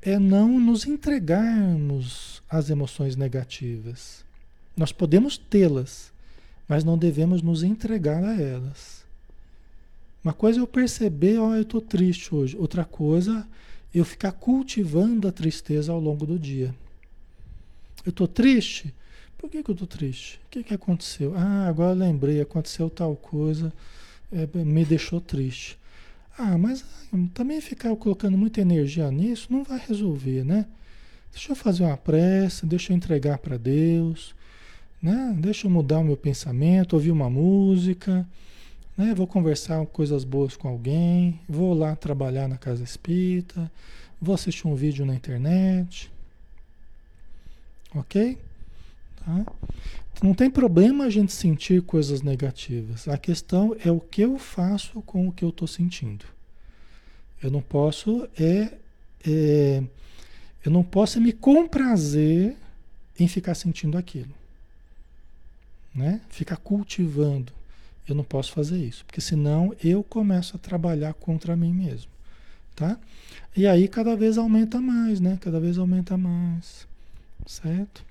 [0.02, 4.23] é não nos entregarmos às emoções negativas.
[4.76, 6.12] Nós podemos tê-las,
[6.67, 9.04] mas não devemos nos entregar a elas.
[10.23, 12.56] Uma coisa é eu perceber, ó, oh, eu estou triste hoje.
[12.58, 13.47] Outra coisa
[13.93, 16.73] eu ficar cultivando a tristeza ao longo do dia.
[18.06, 18.93] Eu estou triste?
[19.38, 20.39] Por que, que eu estou triste?
[20.45, 21.34] O que, que aconteceu?
[21.36, 23.73] Ah, agora lembrei, aconteceu tal coisa,
[24.32, 25.77] é, me deixou triste.
[26.38, 26.84] Ah, mas
[27.34, 30.65] também ficar colocando muita energia nisso não vai resolver, né?
[31.32, 34.34] Deixa eu fazer uma prece, deixa eu entregar para Deus,
[35.01, 35.36] né?
[35.39, 38.27] Deixa eu mudar o meu pensamento, ouvir uma música,
[38.97, 39.13] né?
[39.13, 43.71] Vou conversar coisas boas com alguém, vou lá trabalhar na casa espírita,
[44.21, 46.12] vou assistir um vídeo na internet.
[47.95, 48.38] Ok?
[49.17, 49.45] Tá?
[50.21, 53.08] Não tem problema a gente sentir coisas negativas.
[53.08, 56.25] A questão é o que eu faço com o que eu estou sentindo.
[57.41, 58.73] Eu não posso é,
[59.27, 59.84] é,
[60.63, 62.56] eu não posso me comprazer
[63.19, 64.34] em ficar sentindo aquilo,
[65.93, 66.21] né?
[66.29, 67.51] Ficar cultivando.
[68.08, 72.12] Eu não posso fazer isso, porque senão eu começo a trabalhar contra mim mesmo,
[72.76, 73.00] tá?
[73.56, 75.38] E aí cada vez aumenta mais, né?
[75.39, 76.88] Cada vez aumenta mais,
[77.46, 78.04] certo?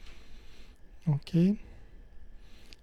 [1.07, 1.59] Ok?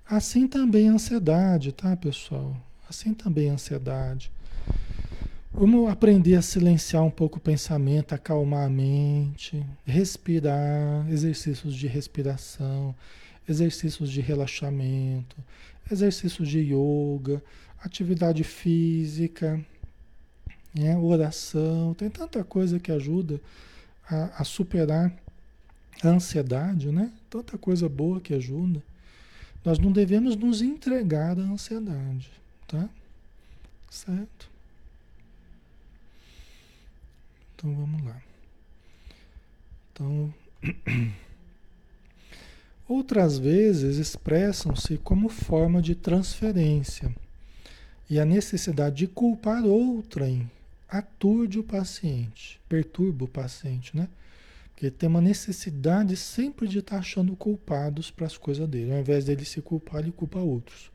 [0.06, 2.56] Assim também a ansiedade, tá, pessoal?
[2.88, 4.32] Assim também a ansiedade.
[5.52, 12.96] Vamos aprender a silenciar um pouco o pensamento, acalmar a mente, respirar, exercícios de respiração,
[13.48, 15.36] exercícios de relaxamento,
[15.92, 17.44] exercícios de yoga,
[17.80, 19.64] atividade física,
[20.74, 23.42] né, oração, tem tanta coisa que ajuda
[24.10, 25.14] a, a superar
[26.04, 27.12] a ansiedade, né?
[27.30, 28.82] Tanta coisa boa que ajuda.
[29.64, 32.32] Nós não devemos nos entregar à ansiedade,
[32.68, 32.90] tá?
[33.90, 34.50] Certo?
[37.56, 38.22] Então vamos lá.
[39.92, 40.34] Então
[42.90, 47.16] Outras vezes expressam-se como forma de transferência
[48.10, 50.50] e a necessidade de culpar outrem
[50.90, 54.10] aturde o paciente, perturba o paciente, né?
[54.74, 58.92] Porque tem uma necessidade sempre de estar achando culpados para as coisas dele.
[58.92, 60.90] Ao invés dele se culpar, ele culpa outros.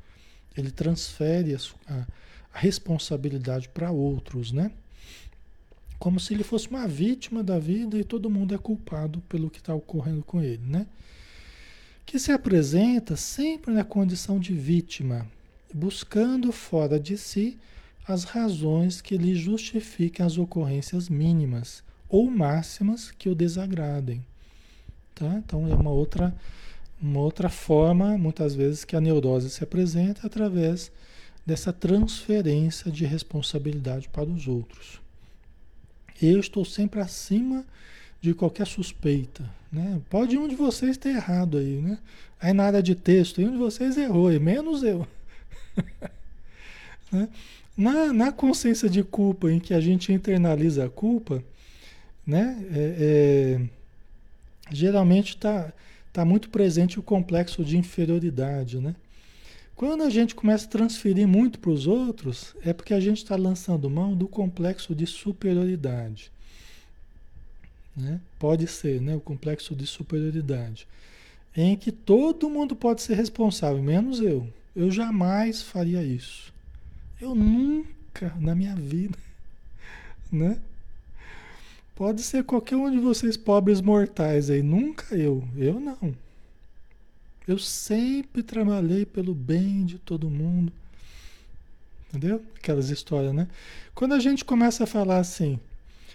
[0.57, 2.07] Ele transfere a, a,
[2.55, 4.73] a responsabilidade para outros, né?
[5.97, 9.59] Como se ele fosse uma vítima da vida e todo mundo é culpado pelo que
[9.59, 10.89] está ocorrendo com ele, né?
[12.07, 15.27] Que se apresenta sempre na condição de vítima,
[15.73, 17.59] buscando fora de si
[18.07, 24.25] as razões que lhe justifiquem as ocorrências mínimas ou máximas que o desagradem.
[25.15, 25.43] Tá?
[25.45, 26.35] Então é uma outra,
[27.01, 30.93] uma outra forma, muitas vezes, que a neurose se apresenta através
[31.47, 35.01] dessa transferência de responsabilidade para os outros.
[36.21, 37.65] Eu estou sempre acima
[38.21, 39.49] de qualquer suspeita.
[39.75, 40.01] Né?
[40.09, 41.99] Pode um de vocês ter errado aí, né?
[42.41, 45.05] Aí na área de texto, um de vocês errou, e menos eu.
[47.11, 47.29] né?
[47.77, 51.43] na, na consciência de culpa, em que a gente internaliza a culpa,
[52.25, 52.57] né?
[52.73, 53.61] É, é,
[54.71, 55.73] geralmente está
[56.13, 58.79] tá muito presente o complexo de inferioridade.
[58.79, 58.95] Né?
[59.75, 63.35] Quando a gente começa a transferir muito para os outros, é porque a gente está
[63.35, 66.31] lançando mão do complexo de superioridade.
[67.97, 68.21] Né?
[68.39, 69.15] Pode ser né?
[69.15, 70.87] o complexo de superioridade,
[71.57, 74.49] em que todo mundo pode ser responsável, menos eu.
[74.75, 76.53] Eu jamais faria isso.
[77.21, 79.19] Eu nunca na minha vida.
[80.33, 80.59] Né?
[81.95, 85.47] Pode ser qualquer um de vocês pobres mortais aí, nunca eu.
[85.57, 86.13] Eu não.
[87.47, 90.73] Eu sempre trabalhei pelo bem de todo mundo.
[92.09, 92.43] Entendeu?
[92.57, 93.47] Aquelas histórias, né?
[93.95, 95.61] Quando a gente começa a falar assim,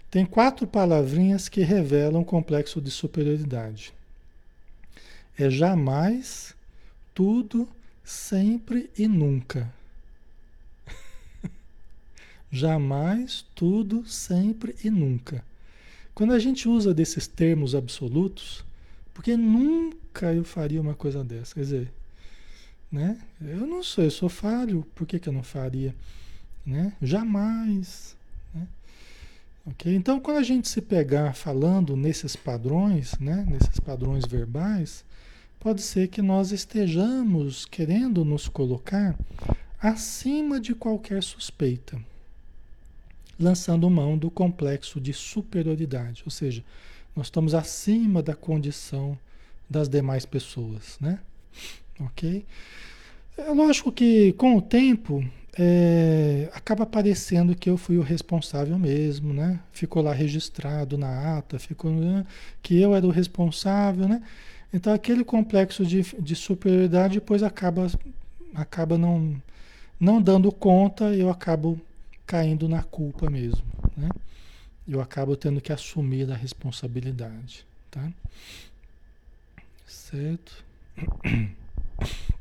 [0.10, 3.94] tem quatro palavrinhas que revelam complexo de superioridade.
[5.38, 6.56] É jamais,
[7.14, 7.68] tudo,
[8.04, 9.72] sempre e nunca.
[12.52, 15.44] jamais, tudo, sempre e nunca.
[16.16, 18.66] Quando a gente usa desses termos absolutos,
[19.14, 21.94] porque nunca eu faria uma coisa dessa, quer dizer,
[22.92, 23.18] né?
[23.40, 25.96] Eu não sou, eu sou falho, por que, que eu não faria?
[26.66, 26.94] Né?
[27.02, 28.18] Jamais.
[29.72, 29.96] Okay?
[29.96, 33.46] Então, quando a gente se pegar falando nesses padrões, né?
[33.50, 35.04] nesses padrões verbais,
[35.60, 39.18] pode ser que nós estejamos querendo nos colocar
[39.82, 42.00] acima de qualquer suspeita,
[43.40, 46.64] lançando mão do complexo de superioridade, ou seja,
[47.16, 49.18] nós estamos acima da condição
[49.70, 51.20] das demais pessoas, né?
[52.00, 52.46] Ok?
[53.38, 55.24] É lógico que com o tempo
[55.58, 59.60] é, acaba parecendo que eu fui o responsável mesmo, né?
[59.72, 62.26] Ficou lá registrado na ata, ficou né?
[62.62, 64.22] que eu era o responsável, né?
[64.72, 67.88] Então aquele complexo de, de superioridade depois acaba,
[68.54, 69.42] acaba não,
[70.00, 71.80] não dando conta eu acabo
[72.26, 73.66] caindo na culpa mesmo,
[73.98, 74.10] né?
[74.88, 78.12] Eu acabo tendo que assumir a responsabilidade, tá?
[79.86, 80.64] Certo?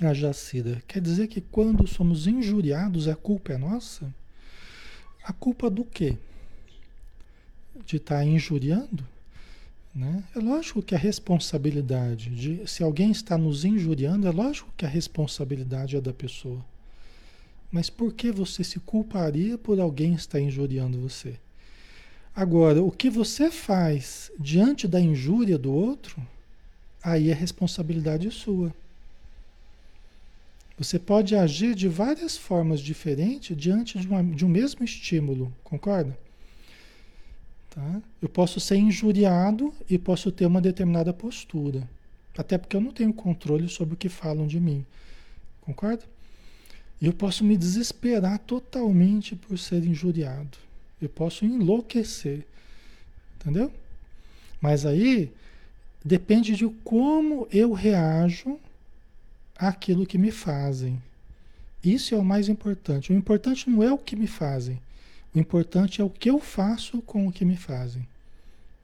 [0.00, 4.12] A Jacida, quer dizer que quando somos injuriados a culpa é nossa?
[5.22, 6.18] A culpa do quê?
[7.86, 9.06] De estar tá injuriando?
[9.94, 10.24] Né?
[10.34, 14.88] É lógico que a responsabilidade de se alguém está nos injuriando, é lógico que a
[14.88, 16.64] responsabilidade é da pessoa.
[17.70, 21.38] Mas por que você se culparia por alguém estar injuriando você?
[22.34, 26.20] Agora, o que você faz diante da injúria do outro,
[27.00, 28.74] aí é responsabilidade sua.
[30.76, 36.18] Você pode agir de várias formas diferentes diante de, uma, de um mesmo estímulo, concorda?
[37.70, 38.02] Tá?
[38.20, 41.88] Eu posso ser injuriado e posso ter uma determinada postura.
[42.36, 44.84] Até porque eu não tenho controle sobre o que falam de mim.
[45.60, 46.04] Concorda?
[47.00, 50.58] E eu posso me desesperar totalmente por ser injuriado.
[51.00, 52.44] Eu posso enlouquecer.
[53.36, 53.70] Entendeu?
[54.60, 55.30] Mas aí
[56.04, 58.58] depende de como eu reajo
[59.58, 61.00] àquilo que me fazem.
[61.82, 63.12] Isso é o mais importante.
[63.12, 64.80] O importante não é o que me fazem.
[65.34, 68.06] O importante é o que eu faço com o que me fazem.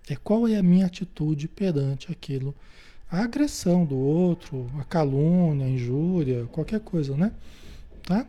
[0.09, 2.55] É qual é a minha atitude perante aquilo.
[3.11, 7.33] A agressão do outro, a calúnia, a injúria, qualquer coisa, né?
[8.03, 8.27] Tá?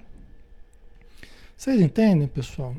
[1.57, 2.75] Vocês entendem, pessoal?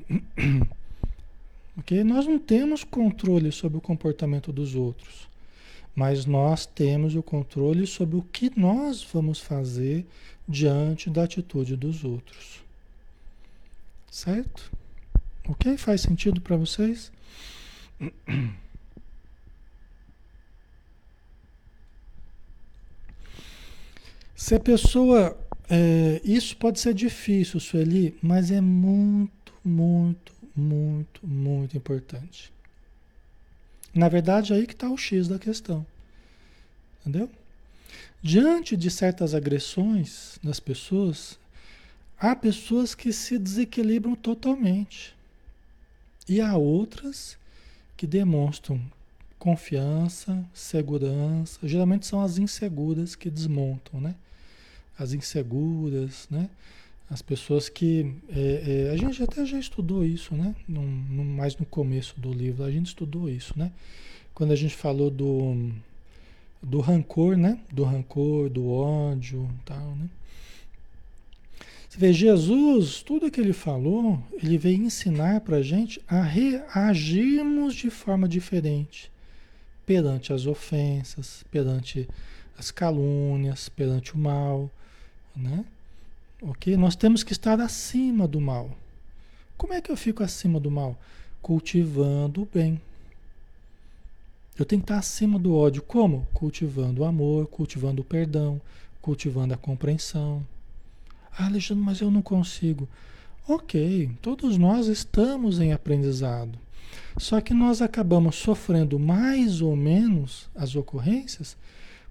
[1.78, 2.02] ok?
[2.02, 5.32] Nós não temos controle sobre o comportamento dos outros
[5.95, 10.07] mas nós temos o controle sobre o que nós vamos fazer
[10.49, 12.62] diante da atitude dos outros.
[14.11, 14.72] Certo?
[15.49, 15.76] Ok?
[15.76, 17.12] Faz sentido para vocês?
[24.34, 25.38] Se a pessoa.
[25.70, 32.53] É, isso pode ser difícil, Sueli, mas é muito, muito, muito, muito importante.
[33.95, 35.86] Na verdade, aí que está o X da questão.
[37.01, 37.28] Entendeu?
[38.22, 41.38] Diante de certas agressões das pessoas,
[42.18, 45.14] há pessoas que se desequilibram totalmente.
[46.28, 47.36] E há outras
[47.97, 48.80] que demonstram
[49.38, 51.59] confiança, segurança.
[51.64, 54.14] Geralmente são as inseguras que desmontam, né?
[54.97, 56.49] As inseguras, né?
[57.12, 58.10] As pessoas que.
[58.30, 60.56] É, é, a gente até já estudou isso, né?
[60.66, 63.70] No, no, mais no começo do livro, a gente estudou isso, né?
[64.32, 65.70] Quando a gente falou do,
[66.62, 67.60] do rancor, né?
[67.70, 70.08] Do rancor, do ódio tal, né?
[71.86, 77.74] Você vê, Jesus, tudo que ele falou, ele veio ensinar para a gente a reagirmos
[77.74, 79.12] de forma diferente
[79.84, 82.08] perante as ofensas, perante
[82.56, 84.70] as calúnias, perante o mal,
[85.36, 85.62] né?
[86.45, 86.76] Ok?
[86.76, 88.76] Nós temos que estar acima do mal.
[89.57, 90.99] Como é que eu fico acima do mal?
[91.40, 92.80] Cultivando o bem.
[94.59, 95.82] Eu tenho que estar acima do ódio.
[95.82, 96.26] Como?
[96.34, 98.61] Cultivando o amor, cultivando o perdão,
[99.01, 100.45] cultivando a compreensão.
[101.38, 102.88] Ah, Alexandre, mas eu não consigo.
[103.47, 106.59] Ok, todos nós estamos em aprendizado.
[107.18, 111.57] Só que nós acabamos sofrendo mais ou menos as ocorrências,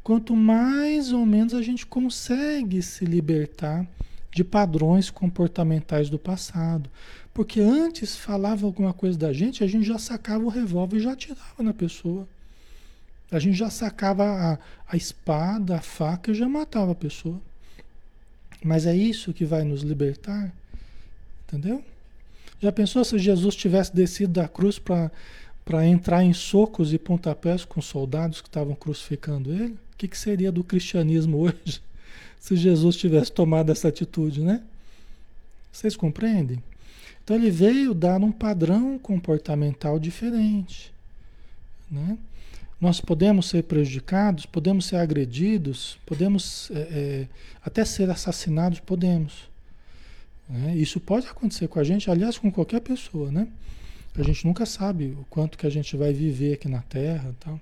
[0.01, 3.85] quanto mais ou menos a gente consegue se libertar
[4.33, 6.89] de padrões comportamentais do passado.
[7.33, 11.13] Porque antes falava alguma coisa da gente, a gente já sacava o revólver e já
[11.13, 12.27] atirava na pessoa.
[13.31, 14.57] A gente já sacava a,
[14.87, 17.39] a espada, a faca e já matava a pessoa.
[18.63, 20.53] Mas é isso que vai nos libertar?
[21.47, 21.83] Entendeu?
[22.59, 27.81] Já pensou se Jesus tivesse descido da cruz para entrar em socos e pontapés com
[27.81, 29.73] soldados que estavam crucificando ele?
[29.93, 31.81] O que, que seria do cristianismo hoje?
[32.41, 34.63] Se Jesus tivesse tomado essa atitude, né?
[35.71, 36.61] Vocês compreendem?
[37.23, 40.91] Então ele veio dar um padrão comportamental diferente.
[41.89, 42.17] Né?
[42.79, 47.27] Nós podemos ser prejudicados, podemos ser agredidos, podemos é, é,
[47.63, 49.47] até ser assassinados, podemos.
[50.49, 50.75] Né?
[50.75, 53.47] Isso pode acontecer com a gente, aliás, com qualquer pessoa, né?
[54.15, 57.61] A gente nunca sabe o quanto que a gente vai viver aqui na Terra, tal.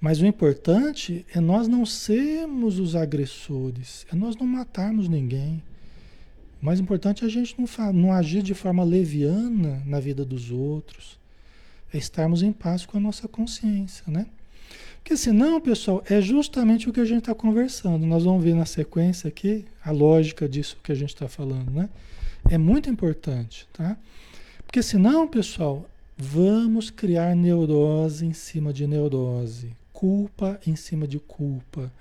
[0.00, 5.62] Mas o importante é nós não sermos os agressores, é nós não matarmos ninguém.
[6.62, 10.50] O mais importante é a gente não, não agir de forma leviana na vida dos
[10.50, 11.20] outros
[11.92, 14.26] é estarmos em paz com a nossa consciência, né?
[15.02, 18.06] Porque senão, pessoal, é justamente o que a gente está conversando.
[18.06, 21.88] Nós vamos ver na sequência aqui a lógica disso que a gente está falando, né?
[22.48, 23.96] É muito importante, tá?
[24.64, 31.92] Porque senão, pessoal, vamos criar neurose em cima de neurose, culpa em cima de culpa,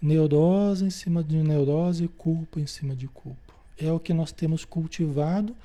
[0.00, 3.52] neurose em cima de neurose, culpa em cima de culpa.
[3.76, 5.56] É o que nós temos cultivado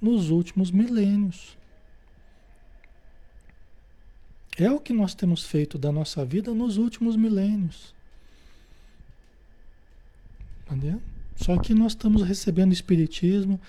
[0.00, 1.54] nos últimos milênios.
[4.56, 7.94] É o que nós temos feito da nossa vida nos últimos milênios.
[10.64, 10.98] Entendeu?
[11.36, 13.60] Só que nós estamos recebendo o Espiritismo,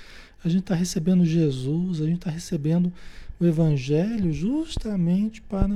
[0.41, 2.93] a gente está recebendo Jesus, a gente está recebendo
[3.37, 5.67] o Evangelho justamente para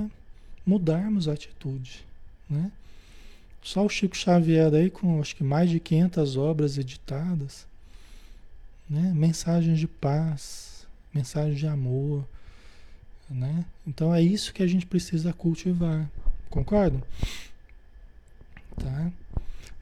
[0.66, 2.05] mudarmos a atitude.
[2.49, 2.72] Né?
[3.61, 7.66] Só o Chico Xavier aí com acho que mais de 500 obras editadas,
[8.89, 9.11] né?
[9.16, 12.26] mensagens de paz, mensagens de amor,
[13.30, 13.66] né?
[13.88, 16.09] Então é isso que a gente precisa cultivar.
[16.49, 17.01] Concordam?
[18.76, 19.11] Tá?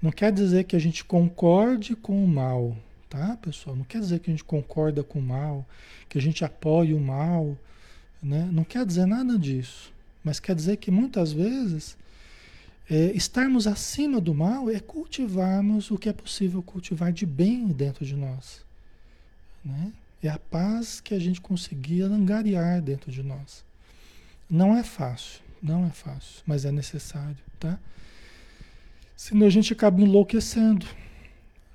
[0.02, 2.76] Não quer dizer que a gente concorde com o mal,
[3.10, 3.76] tá, pessoal?
[3.76, 5.66] Não quer dizer que a gente concorda com o mal,
[6.10, 7.58] que a gente apoia o mal,
[8.22, 8.50] né?
[8.52, 9.92] Não quer dizer nada disso.
[10.24, 11.98] Mas quer dizer que muitas vezes
[12.90, 18.06] é, estarmos acima do mal é cultivarmos o que é possível cultivar de bem dentro
[18.06, 18.64] de nós.
[19.64, 19.92] Né?
[20.22, 23.64] É a paz que a gente conseguia angariar dentro de nós.
[24.50, 27.80] Não é fácil, não é fácil, mas é necessário, tá?
[29.16, 30.86] Senão a gente acaba enlouquecendo,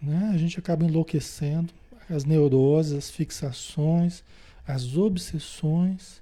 [0.02, 0.30] né?
[0.34, 1.72] A gente acaba enlouquecendo,
[2.10, 4.22] as neuroses, as fixações,
[4.66, 6.20] as obsessões,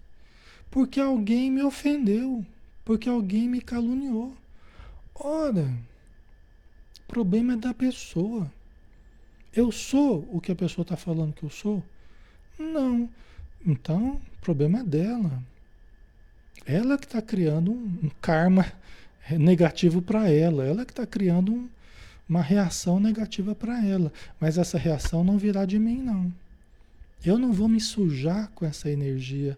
[0.75, 2.45] porque alguém me ofendeu,
[2.85, 4.37] porque alguém me caluniou.
[5.15, 5.73] Ora,
[6.99, 8.51] o problema é da pessoa.
[9.53, 11.81] Eu sou o que a pessoa está falando que eu sou?
[12.59, 13.09] Não.
[13.65, 15.41] Então, o problema é dela.
[16.67, 18.67] Ela que está criando um, um, karma
[19.31, 20.67] negativo para ela.
[20.67, 21.69] Ela que está criando um,
[22.29, 24.13] uma reação negativa para ela.
[24.41, 26.35] Mas essa reação não virá de mim, não.
[27.25, 29.57] Eu não vou me sujar com essa energia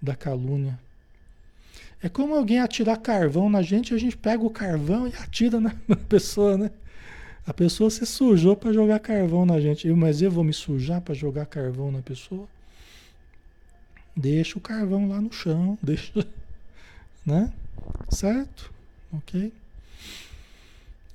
[0.00, 0.78] da calúnia.
[2.02, 5.74] É como alguém atirar carvão na gente, a gente pega o carvão e atira na,
[5.88, 6.70] na pessoa, né?
[7.46, 9.88] A pessoa se sujou para jogar carvão na gente.
[9.88, 12.46] Eu, mas eu vou me sujar para jogar carvão na pessoa?
[14.14, 16.26] Deixa o carvão lá no chão, deixa,
[17.24, 17.52] né?
[18.10, 18.72] Certo?
[19.12, 19.52] OK?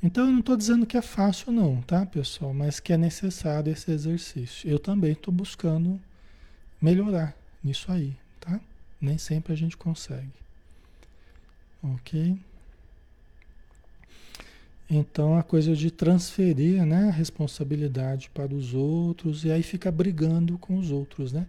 [0.01, 2.53] Então eu não estou dizendo que é fácil não, tá, pessoal?
[2.53, 4.69] Mas que é necessário esse exercício.
[4.69, 6.01] Eu também estou buscando
[6.81, 8.13] melhorar nisso aí?
[9.03, 10.31] Nem sempre a gente consegue.
[11.83, 12.39] Ok?
[14.89, 20.57] Então a coisa de transferir né, a responsabilidade para os outros e aí fica brigando
[20.57, 21.45] com os outros, né?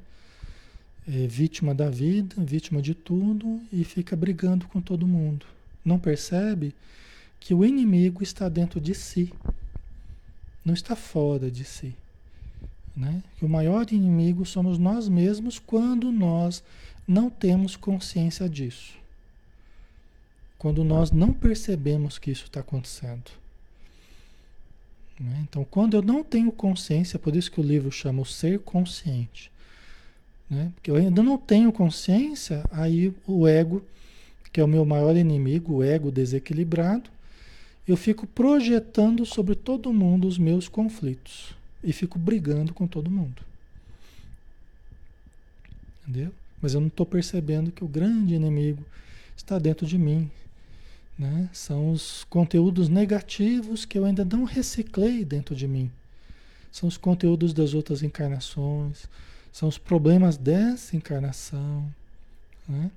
[1.07, 5.47] É vítima da vida, vítima de tudo e fica brigando com todo mundo.
[5.85, 6.75] Não percebe
[7.39, 9.33] que o inimigo está dentro de si,
[10.65, 11.95] não está fora de si.
[12.97, 13.23] Né?
[13.37, 16.63] Que o maior inimigo somos nós mesmos quando nós
[17.07, 19.05] não temos consciência disso
[20.65, 23.31] quando nós não percebemos que isso está acontecendo.
[25.21, 25.45] Né?
[25.47, 29.53] Então, quando eu não tenho consciência, por isso que o livro chama o ser consciente.
[30.49, 30.73] Né?
[30.75, 33.85] Porque eu ainda não tenho consciência, aí o ego,
[34.51, 37.11] que é o meu maior inimigo, o ego desequilibrado,
[37.87, 43.43] eu fico projetando sobre todo mundo os meus conflitos e fico brigando com todo mundo.
[46.09, 46.33] Entendeu?
[46.65, 48.83] Mas eu não estou percebendo que o grande inimigo
[49.37, 50.31] está dentro de mim,
[51.19, 51.51] né?
[51.53, 55.91] São os conteúdos negativos que eu ainda não reciclei dentro de mim.
[56.73, 59.05] São os conteúdos das outras encarnações,
[59.53, 61.87] são os problemas dessa encarnação.
[62.67, 62.91] Né?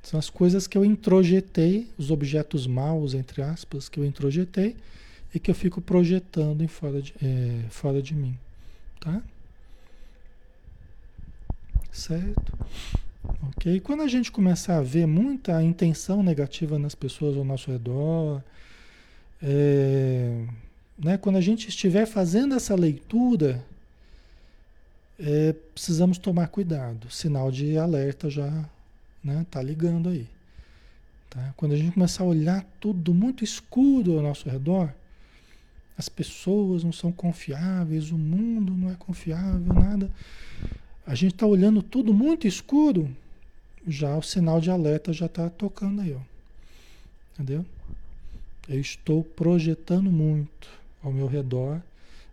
[0.00, 4.76] São as coisas que eu introjetei, os objetos maus, entre aspas, que eu introjetei
[5.34, 8.38] e que eu fico projetando em fora de, é, fora de mim.
[9.00, 9.20] Tá?
[11.96, 12.52] Certo?
[13.48, 13.80] Ok?
[13.80, 18.42] Quando a gente começar a ver muita intenção negativa nas pessoas ao nosso redor,
[19.42, 20.44] é,
[20.98, 23.64] né, quando a gente estiver fazendo essa leitura,
[25.18, 27.10] é, precisamos tomar cuidado.
[27.10, 28.68] Sinal de alerta já
[29.24, 30.28] né, tá ligando aí.
[31.30, 31.54] Tá?
[31.56, 34.92] Quando a gente começar a olhar tudo muito escuro ao nosso redor,
[35.96, 40.10] as pessoas não são confiáveis, o mundo não é confiável, nada.
[41.06, 43.08] A gente está olhando tudo muito escuro,
[43.86, 46.20] já o sinal de alerta já está tocando aí, ó.
[47.34, 47.64] Entendeu?
[48.68, 50.68] Eu estou projetando muito
[51.00, 51.80] ao meu redor,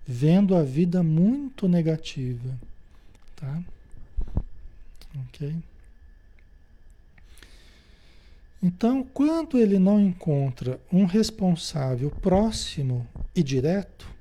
[0.07, 2.57] vendo a vida muito negativa,
[3.35, 3.63] tá?
[5.27, 5.55] Ok?
[8.63, 13.05] Então, quando ele não encontra um responsável próximo
[13.35, 14.12] e direto,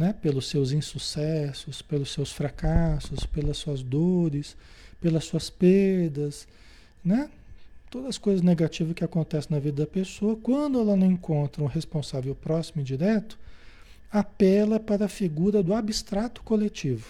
[0.00, 4.56] né, pelos seus insucessos, pelos seus fracassos, pelas suas dores,
[4.98, 6.48] pelas suas perdas,
[7.04, 7.28] né?
[7.90, 11.66] Todas as coisas negativas que acontecem na vida da pessoa, quando ela não encontra um
[11.66, 13.38] responsável próximo e direto,
[14.10, 17.06] apela para a figura do abstrato coletivo.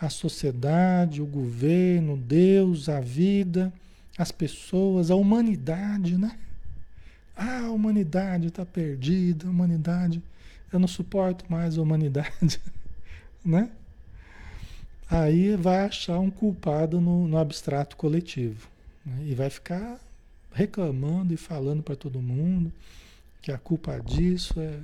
[0.00, 3.70] A sociedade, o governo, Deus, a vida,
[4.16, 6.38] as pessoas, a humanidade, né?
[7.36, 10.22] Ah, a humanidade está perdida, a humanidade,
[10.72, 12.60] eu não suporto mais a humanidade,
[13.44, 13.70] né?
[15.10, 18.68] Aí vai achar um culpado no, no abstrato coletivo
[19.04, 19.22] né?
[19.24, 19.98] e vai ficar
[20.52, 22.72] reclamando e falando para todo mundo
[23.40, 24.78] que a culpa disso é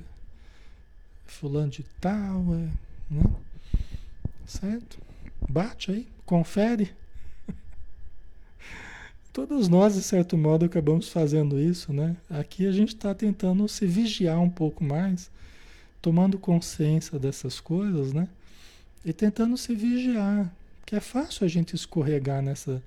[1.25, 2.69] fulano de tal, é,
[3.13, 3.23] né?
[4.45, 4.97] Certo?
[5.49, 6.91] Bate aí, confere.
[9.33, 12.15] Todos nós, de certo modo, acabamos fazendo isso, né?
[12.29, 15.29] Aqui a gente está tentando se vigiar um pouco mais,
[16.05, 18.27] tomando consciência dessas coisas, né?
[19.03, 20.53] E tentando se vigiar,
[20.85, 22.79] que é fácil a gente escorregar nessa,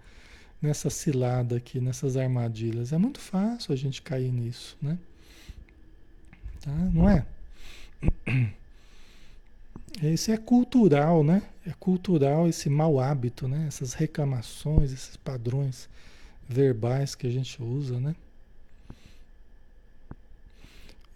[0.63, 2.93] nessa cilada aqui, nessas armadilhas.
[2.93, 4.97] É muito fácil a gente cair nisso, né?
[6.61, 6.71] Tá?
[6.71, 7.27] Não é?
[10.01, 11.43] Esse é cultural, né?
[11.67, 13.65] É cultural esse mau hábito, né?
[13.67, 15.89] Essas reclamações, esses padrões
[16.49, 18.15] verbais que a gente usa, né?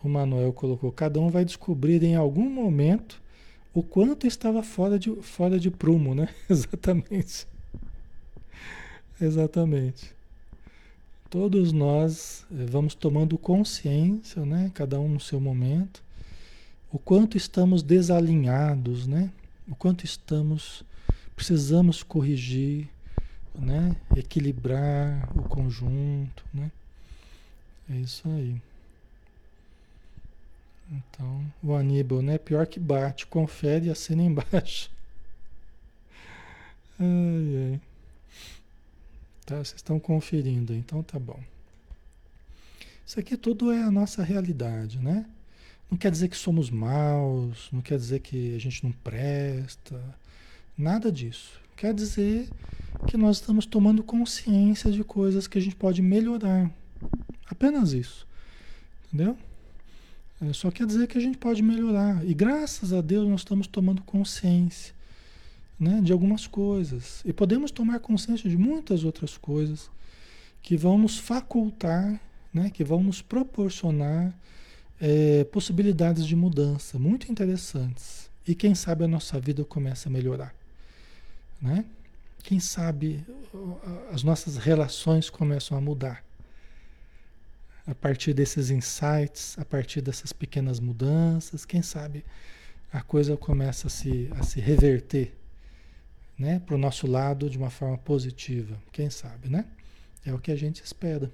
[0.03, 3.21] O Manuel colocou: cada um vai descobrir em algum momento
[3.75, 6.29] o quanto estava fora de, fora de prumo, né?
[6.49, 7.47] Exatamente.
[9.21, 10.13] Exatamente.
[11.31, 14.71] Todos nós eh, vamos tomando consciência, né?
[14.75, 16.03] Cada um no seu momento,
[16.93, 19.31] o quanto estamos desalinhados, né?
[19.67, 20.85] O quanto estamos
[21.35, 22.89] precisamos corrigir,
[23.59, 23.97] né?
[24.15, 26.71] Equilibrar o conjunto, né?
[27.91, 28.61] É isso aí.
[30.93, 32.37] Então, o Aníbal, né?
[32.37, 34.91] Pior que bate, confere e assina embaixo.
[37.01, 37.81] Ai, ai.
[39.45, 41.41] Tá, vocês estão conferindo, então tá bom.
[43.05, 45.27] Isso aqui tudo é a nossa realidade, né?
[45.91, 50.01] Não quer dizer que somos maus, não quer dizer que a gente não presta,
[50.79, 51.61] nada disso.
[51.77, 52.49] Quer dizer
[53.09, 56.71] que nós estamos tomando consciência de coisas que a gente pode melhorar.
[57.47, 58.29] Apenas isso.
[59.07, 59.37] Entendeu?
[60.43, 62.25] É, só quer dizer que a gente pode melhorar.
[62.27, 64.93] E graças a Deus nós estamos tomando consciência
[65.79, 67.23] né, de algumas coisas.
[67.25, 69.89] E podemos tomar consciência de muitas outras coisas
[70.61, 72.21] que vão nos facultar,
[72.53, 74.35] né, que vão nos proporcionar
[75.01, 78.31] é, possibilidades de mudança muito interessantes.
[78.47, 80.53] E quem sabe a nossa vida começa a melhorar.
[81.61, 81.85] Né?
[82.43, 83.25] Quem sabe
[84.13, 86.25] as nossas relações começam a mudar.
[87.87, 92.25] A partir desses insights, a partir dessas pequenas mudanças, quem sabe
[92.93, 95.35] a coisa começa a se, a se reverter
[96.39, 98.77] né, para o nosso lado de uma forma positiva.
[98.93, 99.65] Quem sabe, né?
[100.25, 101.31] É o que a gente espera.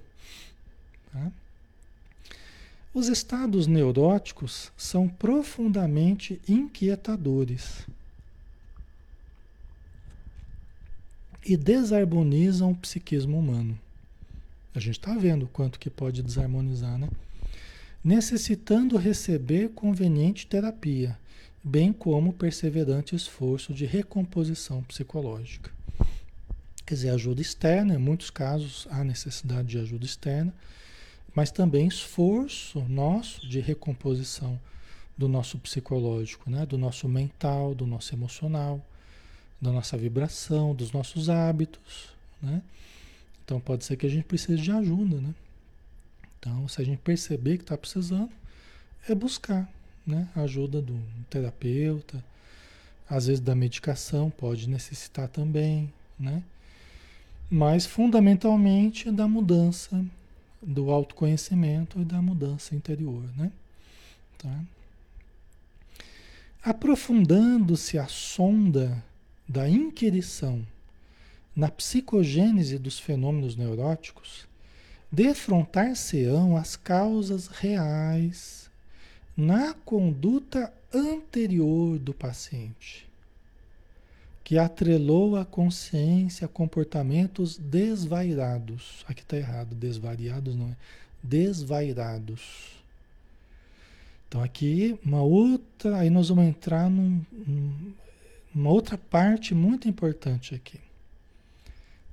[1.11, 1.31] Tá?
[2.93, 7.85] Os estados neuróticos são profundamente inquietadores.
[11.45, 13.77] e desarmonizam o psiquismo humano.
[14.73, 17.09] A gente está vendo o quanto que pode desarmonizar, né?
[18.03, 21.17] Necessitando receber conveniente terapia,
[21.63, 25.71] bem como perseverante esforço de recomposição psicológica.
[26.85, 30.53] Quer dizer, ajuda externa, em muitos casos há necessidade de ajuda externa,
[31.35, 34.59] mas também esforço nosso de recomposição
[35.17, 36.65] do nosso psicológico, né?
[36.65, 38.83] do nosso mental, do nosso emocional
[39.61, 42.09] da nossa vibração, dos nossos hábitos,
[42.41, 42.61] né?
[43.49, 45.33] Então pode ser que a gente precise de ajuda, né?
[46.37, 48.29] Então, se a gente perceber que está precisando,
[49.07, 49.67] é buscar,
[50.05, 50.29] né?
[50.35, 52.23] A ajuda do terapeuta,
[53.09, 56.43] às vezes da medicação pode necessitar também, né?
[57.49, 60.05] Mas fundamentalmente da mudança
[60.61, 63.51] do autoconhecimento e da mudança interior, né?
[64.37, 64.63] Tá?
[66.61, 69.03] Aprofundando-se a sonda
[69.47, 70.63] da inquirição
[71.55, 74.47] na psicogênese dos fenômenos neuróticos,
[75.11, 78.69] defrontar-se-ão as causas reais
[79.35, 83.07] na conduta anterior do paciente,
[84.43, 89.05] que atrelou a consciência a comportamentos desvairados.
[89.07, 90.75] Aqui está errado, desvariados não é?
[91.21, 92.79] Desvairados.
[94.27, 97.21] Então aqui uma outra, aí nós vamos entrar num,
[98.53, 100.79] numa outra parte muito importante aqui.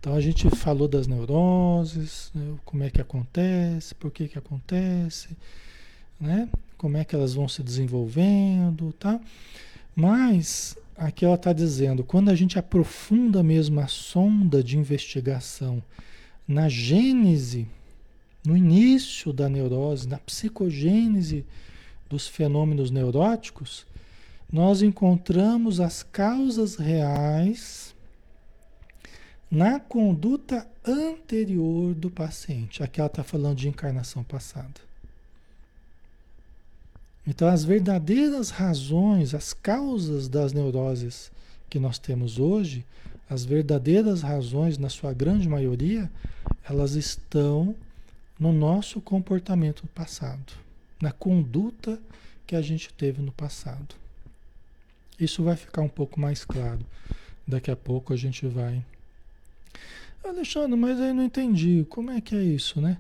[0.07, 5.31] Então a gente falou das neuroses, né, como é que acontece, por que que acontece,
[6.21, 6.49] né?
[6.79, 9.21] Como é que elas vão se desenvolvendo, tá?
[9.97, 15.83] Mas aqui ela está dizendo, quando a gente aprofunda mesmo a sonda de investigação
[16.47, 17.67] na gênese,
[18.47, 21.45] no início da neurose, na psicogênese
[22.09, 23.85] dos fenômenos neuróticos,
[24.53, 27.86] nós encontramos as causas reais
[29.51, 32.83] na conduta anterior do paciente.
[32.83, 34.87] Aqui ela está falando de encarnação passada.
[37.27, 41.31] Então, as verdadeiras razões, as causas das neuroses
[41.69, 42.85] que nós temos hoje,
[43.29, 46.09] as verdadeiras razões, na sua grande maioria,
[46.69, 47.75] elas estão
[48.39, 50.53] no nosso comportamento passado,
[51.01, 51.99] na conduta
[52.47, 53.97] que a gente teve no passado.
[55.19, 56.81] Isso vai ficar um pouco mais claro.
[57.47, 58.85] Daqui a pouco a gente vai.
[60.25, 61.87] Alexandre, mas aí não entendi.
[61.89, 62.99] Como é que é isso, né?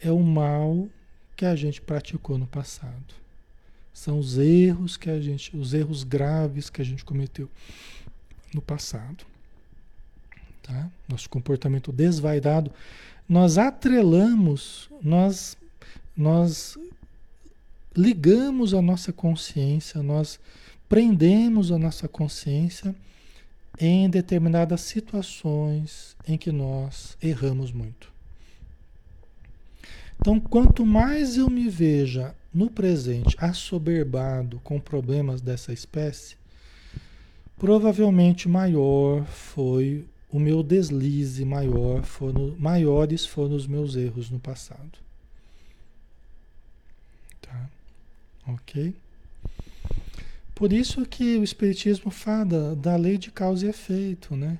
[0.00, 0.88] É o mal
[1.34, 3.14] que a gente praticou no passado.
[3.92, 7.48] São os erros que a gente, os erros graves que a gente cometeu
[8.52, 9.24] no passado.
[10.62, 10.90] Tá?
[11.08, 12.70] Nosso comportamento desvairado,
[13.28, 15.56] nós atrelamos, nós
[16.16, 16.78] nós
[17.94, 20.40] ligamos a nossa consciência, nós
[20.88, 22.94] prendemos a nossa consciência
[23.78, 28.12] em determinadas situações em que nós erramos muito.
[30.18, 36.36] Então, quanto mais eu me veja no presente assoberbado com problemas dessa espécie,
[37.58, 44.98] provavelmente maior foi o meu deslize, maior foram, maiores foram os meus erros no passado.
[47.40, 47.68] Tá?
[48.48, 48.94] Ok?
[50.56, 54.58] Por isso que o Espiritismo fala da, lei de causa e efeito, né?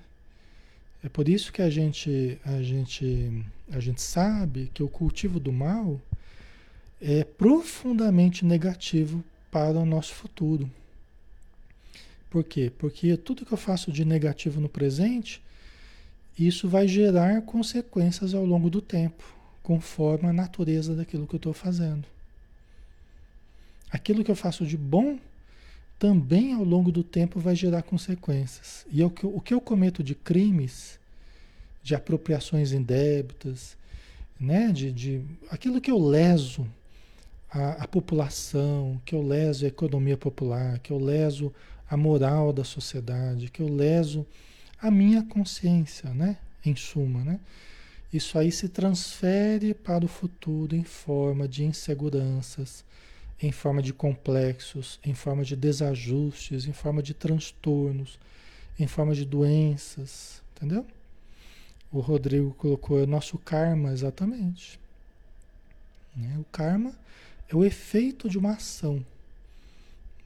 [1.02, 3.42] É por isso que a gente, a gente,
[3.72, 5.98] a gente sabe que o cultivo do mal
[7.00, 10.70] é profundamente negativo para o nosso futuro.
[12.28, 12.70] Por quê?
[12.76, 15.42] Porque tudo que eu faço de negativo no presente,
[16.38, 19.24] isso vai gerar consequências ao longo do tempo,
[19.62, 22.04] conforme a natureza daquilo que eu estou fazendo.
[23.90, 25.18] Aquilo que eu faço de bom
[25.98, 28.86] também ao longo do tempo vai gerar consequências.
[28.90, 30.98] E é o que, o que eu cometo de crimes,
[31.82, 33.76] de apropriações indébitas,
[34.38, 34.70] né?
[34.72, 36.66] de, de aquilo que eu leso
[37.50, 41.52] a, a, população, que eu leso a economia popular, que eu leso
[41.88, 44.26] a moral da sociedade, que eu leso
[44.80, 46.36] a minha consciência, né?
[46.64, 47.40] Em suma, né?
[48.12, 52.84] Isso aí se transfere para o futuro em forma de inseguranças,
[53.40, 58.18] em forma de complexos, em forma de desajustes, em forma de transtornos,
[58.78, 60.86] em forma de doenças, entendeu?
[61.92, 64.78] O Rodrigo colocou o nosso karma exatamente.
[66.14, 66.36] Né?
[66.38, 66.92] O karma
[67.48, 69.04] é o efeito de uma ação.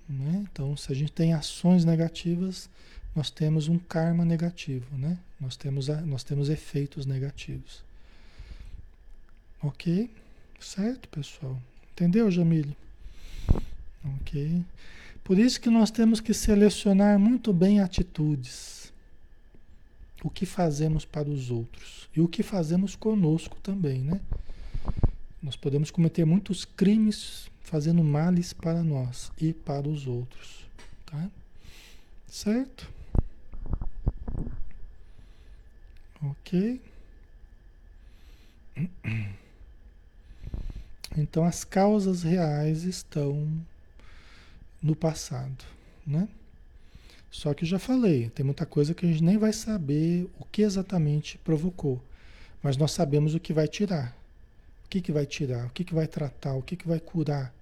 [0.09, 0.47] Né?
[0.51, 2.69] Então, se a gente tem ações negativas,
[3.15, 5.19] nós temos um karma negativo, né?
[5.41, 7.83] Nós temos, nós temos efeitos negativos.
[9.63, 10.11] Ok?
[10.61, 11.61] Certo, pessoal?
[11.93, 12.77] Entendeu, Jamile?
[14.05, 14.64] Ok?
[15.22, 18.92] Por isso que nós temos que selecionar muito bem atitudes.
[20.22, 24.20] O que fazemos para os outros e o que fazemos conosco também, né?
[25.42, 30.66] Nós podemos cometer muitos crimes fazendo males para nós e para os outros,
[31.07, 31.30] tá?
[32.26, 32.90] Certo?
[36.22, 36.80] Ok?
[41.16, 43.48] Então as causas reais estão
[44.83, 45.64] no passado,
[46.07, 46.28] né?
[47.31, 50.62] Só que já falei, tem muita coisa que a gente nem vai saber o que
[50.62, 52.03] exatamente provocou,
[52.62, 54.16] mas nós sabemos o que vai tirar.
[54.85, 57.55] O que, que vai tirar, o que, que vai tratar, o que, que vai curar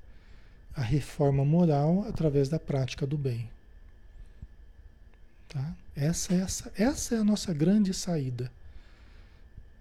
[0.75, 3.51] a reforma moral através da prática do bem.
[5.49, 5.75] Tá?
[5.97, 8.51] Essa, é essa, essa é a nossa grande saída.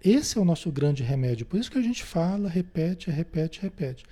[0.04, 1.46] Esse é o nosso grande remédio.
[1.46, 4.04] Por isso que a gente fala, repete, repete, repete.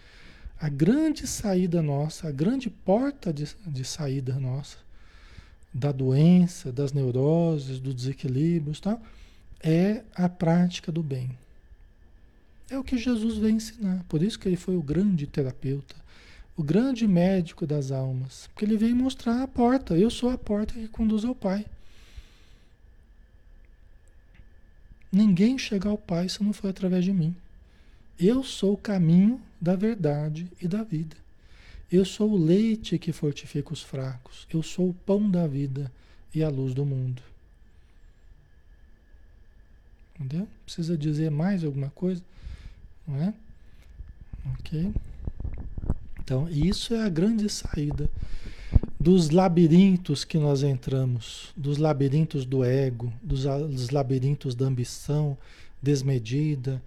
[0.58, 4.78] A grande saída nossa, a grande porta de, de saída nossa
[5.72, 8.98] da doença, das neuroses, dos desequilíbrios, tá?
[9.62, 11.30] é a prática do bem.
[12.70, 14.04] É o que Jesus veio ensinar.
[14.08, 15.94] Por isso que ele foi o grande terapeuta,
[16.56, 18.48] o grande médico das almas.
[18.48, 19.96] Porque ele veio mostrar a porta.
[19.96, 21.66] Eu sou a porta que conduz ao Pai.
[25.12, 27.34] Ninguém chega ao Pai se não for através de mim.
[28.18, 31.16] Eu sou o caminho da verdade e da vida.
[31.90, 34.46] Eu sou o leite que fortifica os fracos.
[34.52, 35.90] Eu sou o pão da vida
[36.34, 37.22] e a luz do mundo.
[40.18, 40.48] Entendeu?
[40.64, 42.22] Precisa dizer mais alguma coisa?
[43.06, 43.34] Não é?
[44.58, 44.92] Ok?
[46.20, 48.10] Então, isso é a grande saída
[48.98, 55.38] dos labirintos que nós entramos, dos labirintos do ego, dos, labirintos da ambição
[55.80, 56.82] desmedida,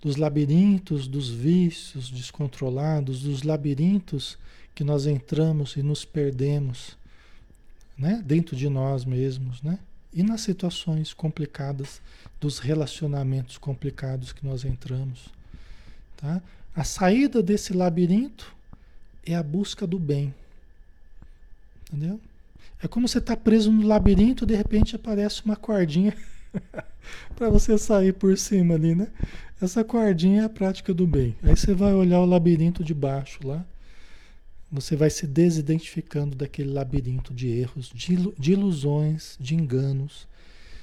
[0.00, 4.38] dos labirintos dos vícios descontrolados, dos labirintos
[4.74, 6.96] que nós entramos e nos perdemos,
[7.96, 8.22] né?
[8.24, 9.78] Dentro de nós mesmos, né?
[10.12, 12.00] E nas situações complicadas,
[12.40, 15.28] dos relacionamentos complicados que nós entramos,
[16.16, 16.40] tá?
[16.74, 18.54] A saída desse labirinto
[19.26, 20.32] é a busca do bem.
[21.88, 22.20] Entendeu?
[22.80, 26.16] É como você está preso no labirinto, de repente aparece uma cordinha
[27.34, 29.08] para você sair por cima ali, né?
[29.60, 31.34] Essa cordinha é a prática do bem.
[31.42, 33.64] Aí você vai olhar o labirinto de baixo lá.
[34.70, 40.28] Você vai se desidentificando daquele labirinto de erros, de ilusões, de enganos.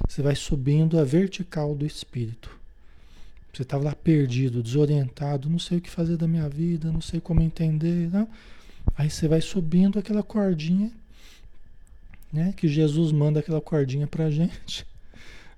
[0.07, 2.49] Você vai subindo a vertical do espírito.
[3.53, 7.21] Você estava lá perdido, desorientado, não sei o que fazer da minha vida, não sei
[7.21, 8.09] como entender.
[8.11, 8.27] Não?
[8.97, 10.91] Aí você vai subindo aquela cordinha,
[12.33, 12.53] né?
[12.57, 14.85] Que Jesus manda aquela cordinha pra gente.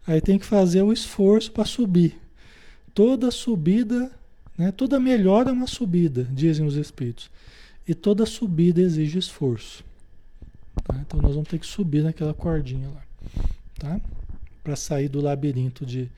[0.05, 2.26] Aí tem que fazer o esforço para subir.
[2.97, 4.11] Toda subida,
[4.57, 4.71] né?
[4.71, 7.29] toda melhora é uma subida, dizem os espíritos.
[7.87, 9.85] E toda subida exige esforço.
[10.83, 10.95] Tá?
[11.05, 13.03] Então nós vamos ter que subir naquela cordinha lá.
[13.77, 14.01] Tá?
[14.63, 16.09] Para sair do labirinto de,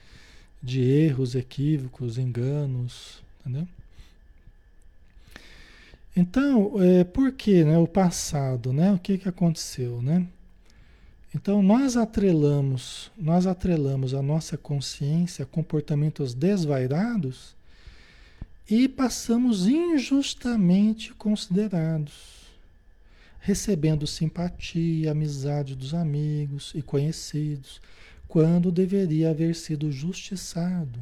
[0.63, 3.67] de erros, equívocos, enganos, entendeu?
[6.15, 8.93] Então, é, por que né, o passado, né?
[8.93, 10.25] O que, que aconteceu, né?
[11.33, 17.55] Então, nós atrelamos, nós atrelamos a nossa consciência a comportamentos desvairados
[18.69, 22.47] e passamos injustamente considerados,
[23.39, 27.79] recebendo simpatia, amizade dos amigos e conhecidos,
[28.27, 30.99] quando deveria haver sido justiçado.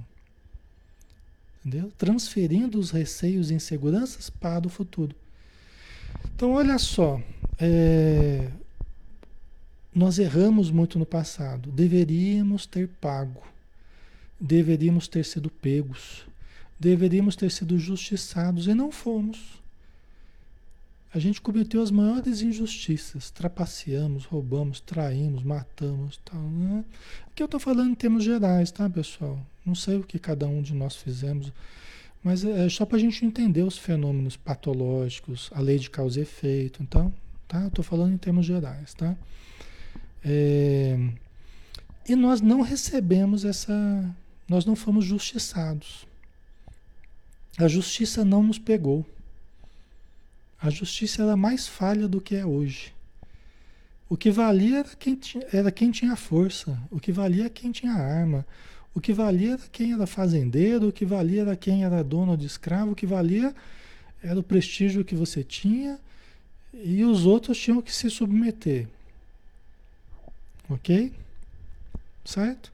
[1.66, 1.92] Entendeu?
[1.98, 5.16] Transferindo os receios e inseguranças para o futuro.
[6.34, 7.22] Então, olha só,
[7.60, 8.50] é,
[9.98, 11.72] nós erramos muito no passado.
[11.72, 13.42] Deveríamos ter pago,
[14.40, 16.28] deveríamos ter sido pegos,
[16.80, 19.60] deveríamos ter sido justiçados e não fomos.
[21.12, 26.42] A gente cometeu as maiores injustiças, trapaceamos, roubamos, traímos, matamos, tal.
[26.42, 26.86] Né?
[27.32, 29.40] Aqui eu estou falando em termos gerais, tá, pessoal?
[29.66, 31.52] Não sei o que cada um de nós fizemos,
[32.24, 36.22] mas é só para a gente entender os fenômenos patológicos, a lei de causa e
[36.22, 36.84] efeito.
[36.84, 37.12] Então,
[37.48, 37.66] tá?
[37.66, 39.18] Estou falando em termos gerais, tá?
[40.30, 41.00] É,
[42.08, 43.74] e nós não recebemos essa,
[44.48, 46.06] nós não fomos justiçados.
[47.58, 49.06] A justiça não nos pegou.
[50.62, 52.94] A justiça era mais falha do que é hoje.
[54.10, 55.20] O que valia era quem,
[55.54, 58.46] era quem tinha força, o que valia era quem tinha arma,
[58.94, 62.46] o que valia era quem era fazendeiro, o que valia era quem era dono de
[62.46, 63.56] escravo, o que valia
[64.22, 66.00] era o prestígio que você tinha
[66.74, 68.88] e os outros tinham que se submeter.
[70.70, 71.14] Ok?
[72.26, 72.72] Certo?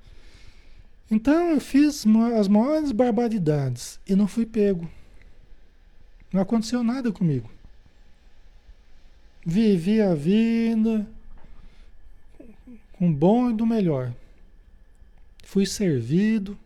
[1.09, 2.05] Então eu fiz
[2.39, 4.89] as maiores barbaridades e não fui pego.
[6.31, 7.49] Não aconteceu nada comigo.
[9.45, 11.07] Vivi a vida
[12.93, 14.11] com o bom e do melhor.
[15.43, 16.57] Fui servido,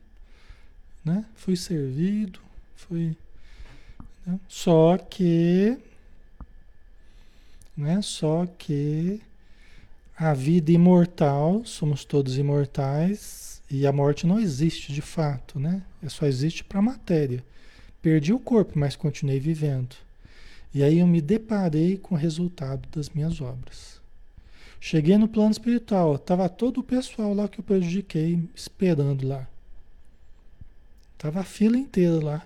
[1.03, 1.25] né?
[1.35, 2.39] Fui servido,
[2.75, 3.17] fui.
[4.25, 4.39] Né?
[4.47, 5.77] Só que,
[7.75, 8.01] né?
[8.01, 9.21] Só que
[10.17, 15.83] a vida imortal, somos todos imortais e a morte não existe de fato, né?
[16.07, 17.43] Só existe para a matéria.
[18.01, 19.95] Perdi o corpo, mas continuei vivendo.
[20.73, 24.01] E aí eu me deparei com o resultado das minhas obras.
[24.79, 29.47] Cheguei no plano espiritual, estava todo o pessoal lá que eu prejudiquei esperando lá.
[31.15, 32.45] Tava a fila inteira lá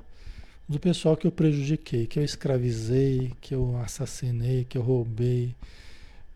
[0.68, 5.56] do pessoal que eu prejudiquei, que eu escravizei, que eu assassinei, que eu roubei,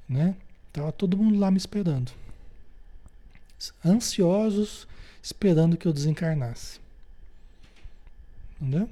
[0.07, 0.35] né?
[0.75, 2.11] Tava todo mundo lá me esperando.
[3.83, 4.85] Ansiosos,
[5.23, 6.81] esperando que eu desencarnasse.
[8.59, 8.89] Entendeu?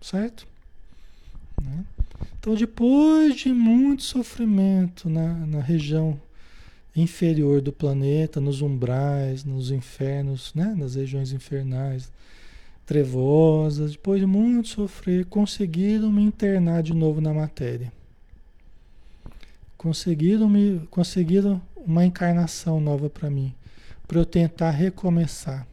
[0.00, 0.46] Certo?
[1.60, 1.84] Né?
[2.38, 6.20] Então, depois de muito sofrimento na, na região
[6.94, 10.76] inferior do planeta, nos umbrais, nos infernos, né?
[10.78, 12.12] nas regiões infernais,
[12.86, 17.92] trevosas, depois de muito sofrer, conseguiram me internar de novo na matéria.
[19.80, 23.54] Conseguiram, me, conseguiram uma encarnação nova para mim,
[24.06, 25.66] para eu tentar recomeçar.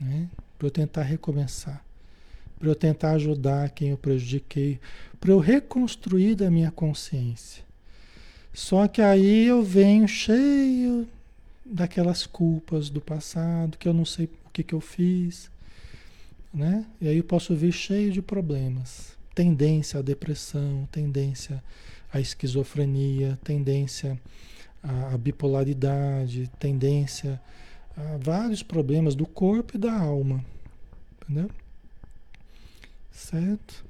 [0.00, 0.30] Né?
[0.56, 1.84] Para eu tentar recomeçar.
[2.58, 4.80] Para eu tentar ajudar quem eu prejudiquei.
[5.20, 7.62] Para eu reconstruir da minha consciência.
[8.54, 11.06] Só que aí eu venho cheio
[11.66, 15.50] daquelas culpas do passado, que eu não sei que, que eu fiz,
[16.50, 16.86] né?
[16.98, 19.17] E aí eu posso vir cheio de problemas.
[19.38, 21.62] Tendência à depressão, tendência
[22.12, 24.20] à esquizofrenia, tendência
[24.82, 27.40] à bipolaridade, tendência
[27.96, 30.44] a vários problemas do corpo e da alma.
[31.22, 31.48] Entendeu?
[33.12, 33.84] Certo?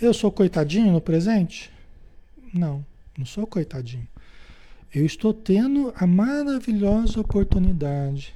[0.00, 1.68] Eu sou coitadinho no presente?
[2.52, 2.86] Não,
[3.18, 4.06] não sou coitadinho.
[4.94, 8.32] Eu estou tendo a maravilhosa oportunidade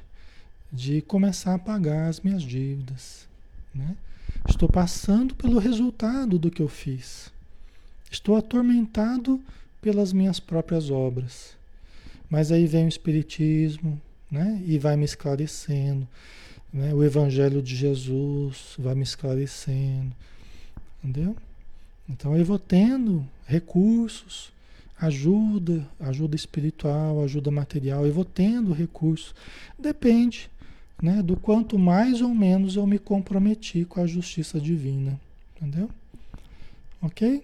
[0.73, 3.29] de começar a pagar as minhas dívidas.
[3.73, 3.97] Né?
[4.47, 7.33] Estou passando pelo resultado do que eu fiz.
[8.11, 9.41] Estou atormentado
[9.81, 11.57] pelas minhas próprias obras.
[12.29, 14.63] Mas aí vem o Espiritismo né?
[14.67, 16.07] e vai me esclarecendo.
[16.73, 16.93] Né?
[16.93, 20.13] O Evangelho de Jesus vai me esclarecendo.
[21.03, 21.37] Entendeu?
[22.09, 24.51] Então eu vou tendo recursos,
[24.99, 29.35] ajuda, ajuda espiritual, ajuda material, eu vou tendo recursos.
[29.79, 30.51] Depende
[31.03, 35.19] né, do quanto mais ou menos eu me comprometi com a justiça divina.
[35.57, 35.89] Entendeu?
[37.01, 37.43] Ok?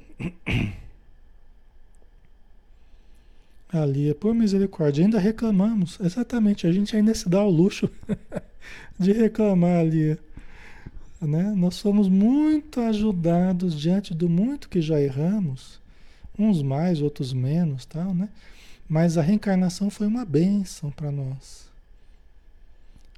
[3.69, 5.99] Ali, por misericórdia, ainda reclamamos.
[6.01, 7.91] Exatamente, a gente ainda se dá o luxo
[8.99, 10.17] de reclamar ali.
[11.21, 11.53] Né?
[11.57, 15.81] Nós somos muito ajudados diante do muito que já erramos,
[16.39, 18.29] uns mais, outros menos, tal, né?
[18.89, 21.74] Mas a reencarnação foi uma bênção para nós.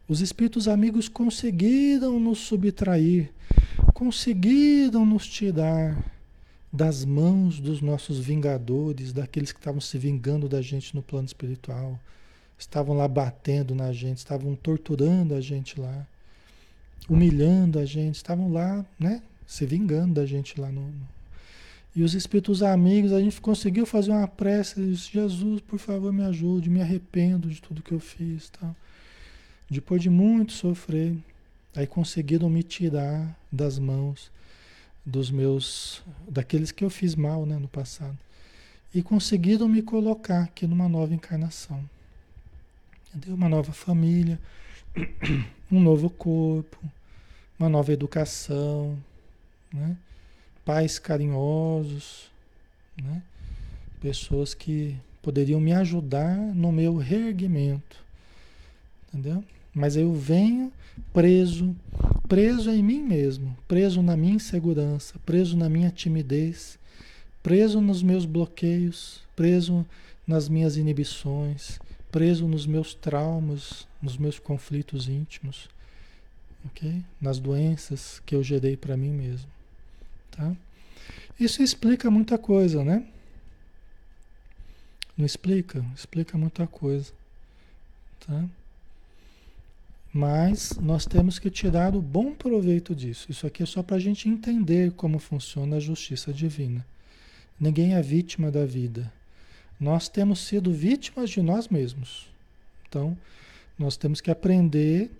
[0.08, 3.32] Os espíritos amigos conseguiram nos subtrair,
[3.92, 6.04] conseguiram nos tirar
[6.72, 11.98] das mãos dos nossos vingadores, daqueles que estavam se vingando da gente no plano espiritual,
[12.58, 16.06] estavam lá batendo na gente, estavam torturando a gente lá,
[17.08, 20.92] humilhando a gente, estavam lá, né, se vingando da gente lá no,
[21.96, 26.22] e os espíritos amigos, a gente conseguiu fazer uma prece, disse, Jesus, por favor, me
[26.24, 28.76] ajude, me arrependo de tudo que eu fiz, tal.
[29.68, 31.16] Depois de muito sofrer,
[31.74, 34.30] aí conseguiram me tirar das mãos
[35.04, 38.18] dos meus, daqueles que eu fiz mal né, no passado.
[38.94, 41.88] E conseguiram me colocar aqui numa nova encarnação.
[43.08, 43.34] Entendeu?
[43.34, 44.40] Uma nova família,
[45.70, 46.78] um novo corpo,
[47.58, 48.98] uma nova educação,
[49.72, 49.96] né?
[50.64, 52.30] pais carinhosos,
[53.00, 53.22] né?
[54.00, 58.04] pessoas que poderiam me ajudar no meu reerguimento.
[59.08, 59.44] Entendeu?
[59.76, 60.72] Mas eu venho
[61.12, 61.76] preso,
[62.26, 66.78] preso em mim mesmo, preso na minha insegurança, preso na minha timidez,
[67.42, 69.84] preso nos meus bloqueios, preso
[70.26, 71.78] nas minhas inibições,
[72.10, 75.68] preso nos meus traumas, nos meus conflitos íntimos,
[76.64, 77.04] ok?
[77.20, 79.50] Nas doenças que eu gerei para mim mesmo,
[80.30, 80.56] tá?
[81.38, 83.06] Isso explica muita coisa, né?
[85.18, 85.84] Não explica?
[85.94, 87.12] Explica muita coisa,
[88.26, 88.48] tá?
[90.16, 93.30] Mas nós temos que tirar o bom proveito disso.
[93.30, 96.86] Isso aqui é só para a gente entender como funciona a justiça divina.
[97.60, 99.12] Ninguém é vítima da vida.
[99.78, 102.28] Nós temos sido vítimas de nós mesmos.
[102.88, 103.14] Então,
[103.78, 105.10] nós temos que aprender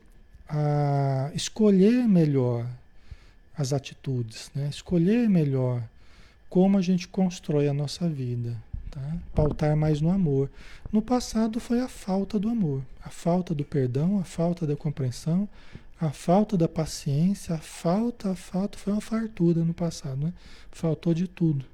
[0.48, 2.66] a escolher melhor
[3.54, 4.68] as atitudes, né?
[4.70, 5.82] escolher melhor
[6.48, 8.56] como a gente constrói a nossa vida.
[8.96, 9.18] Tá?
[9.34, 10.50] Pautar mais no amor.
[10.90, 15.46] No passado foi a falta do amor, a falta do perdão, a falta da compreensão,
[16.00, 20.32] a falta da paciência, a falta, a falta, foi uma fartura no passado, né?
[20.70, 21.66] Faltou de tudo.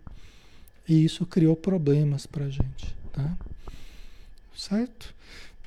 [0.88, 3.36] E isso criou problemas pra gente, tá?
[4.52, 5.14] Certo?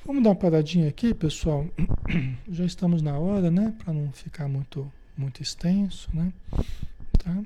[0.04, 1.66] Vamos dar uma paradinha aqui, pessoal.
[2.52, 3.74] Já estamos na hora, né?
[3.82, 6.30] Para não ficar muito, muito extenso, né?
[7.18, 7.42] Tá?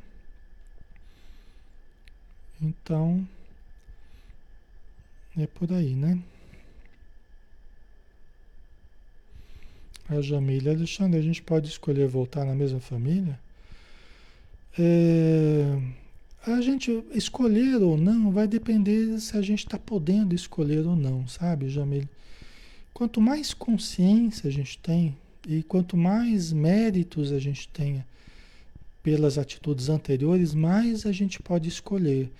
[2.61, 3.26] Então,
[5.43, 6.18] é por aí, né?
[10.09, 13.38] A Jamília, Alexandre, a gente pode escolher voltar na mesma família?
[14.78, 15.78] É,
[16.47, 21.28] a gente escolher ou não vai depender se a gente está podendo escolher ou não,
[21.28, 22.09] sabe, Jamília?
[22.93, 25.16] Quanto mais consciência a gente tem
[25.47, 28.07] e quanto mais méritos a gente tenha
[29.03, 32.30] pelas atitudes anteriores, mais a gente pode escolher.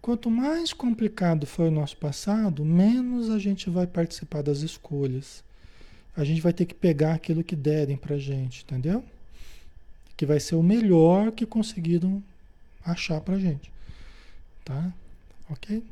[0.00, 5.42] Quanto mais complicado foi o nosso passado, menos a gente vai participar das escolhas.
[6.16, 9.04] A gente vai ter que pegar aquilo que derem pra gente, entendeu?
[10.16, 12.22] Que vai ser o melhor que conseguiram
[12.84, 13.70] achar pra gente.
[14.64, 14.92] Tá?
[15.50, 15.82] Ok?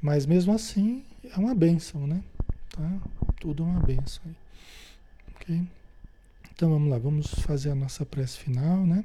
[0.00, 2.22] Mas mesmo assim, é uma benção, né?
[2.70, 2.98] Tá?
[3.38, 4.24] Tudo é uma benção.
[5.36, 5.62] Ok?
[6.52, 9.04] Então vamos lá, vamos fazer a nossa prece final, né?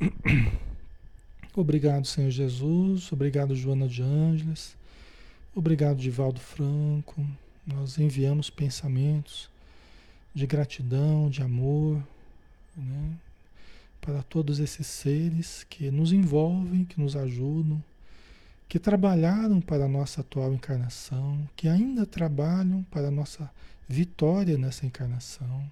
[1.56, 3.10] Obrigado, Senhor Jesus.
[3.12, 4.76] Obrigado, Joana de Ângeles.
[5.54, 7.26] Obrigado, Divaldo Franco.
[7.66, 9.50] Nós enviamos pensamentos
[10.32, 12.00] de gratidão, de amor,
[12.76, 13.16] né?
[14.00, 17.82] para todos esses seres que nos envolvem, que nos ajudam,
[18.68, 23.50] que trabalharam para a nossa atual encarnação, que ainda trabalham para a nossa
[23.88, 25.70] vitória nessa encarnação,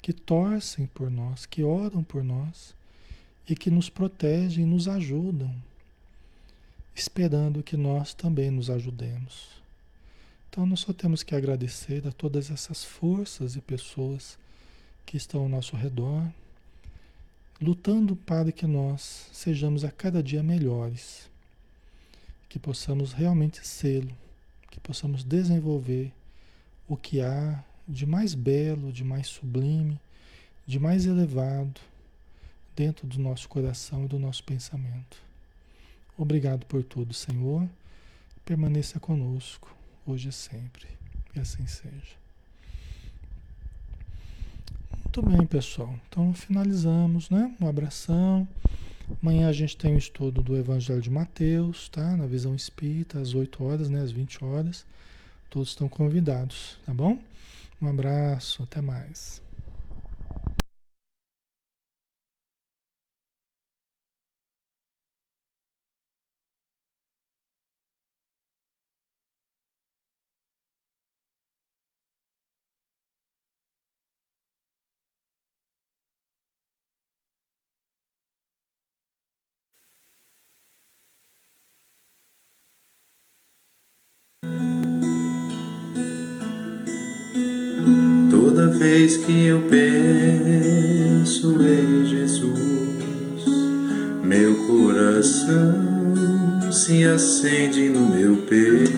[0.00, 2.77] que torcem por nós, que oram por nós
[3.48, 5.54] e que nos protegem nos ajudam,
[6.94, 9.48] esperando que nós também nos ajudemos.
[10.50, 14.38] Então nós só temos que agradecer a todas essas forças e pessoas
[15.06, 16.28] que estão ao nosso redor,
[17.60, 21.28] lutando para que nós sejamos a cada dia melhores
[22.48, 24.14] que possamos realmente sê-lo,
[24.70, 26.12] que possamos desenvolver
[26.86, 29.98] o que há de mais belo, de mais sublime,
[30.66, 31.80] de mais elevado
[32.78, 35.16] dentro do nosso coração e do nosso pensamento.
[36.16, 37.68] Obrigado por tudo, Senhor.
[38.44, 39.74] Permaneça conosco,
[40.06, 40.86] hoje e sempre.
[41.32, 42.16] Que assim seja.
[44.94, 45.92] Muito bem, pessoal.
[46.08, 47.52] Então finalizamos, né?
[47.60, 48.46] Um abração.
[49.20, 52.16] Amanhã a gente tem o estudo do Evangelho de Mateus, tá?
[52.16, 54.00] Na visão espírita, às 8 horas, né?
[54.02, 54.86] Às 20 horas.
[55.50, 57.18] Todos estão convidados, tá bom?
[57.82, 59.42] Um abraço, até mais.
[89.28, 93.44] Que eu penso em Jesus,
[94.24, 95.74] meu coração
[96.72, 98.96] se acende no meu peito.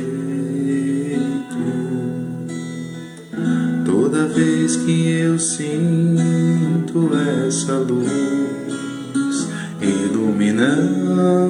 [3.84, 7.10] Toda vez que eu sinto
[7.44, 9.48] essa luz
[9.82, 11.49] iluminando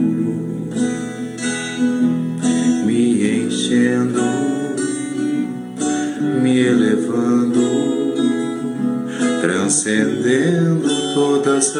[11.61, 11.77] todas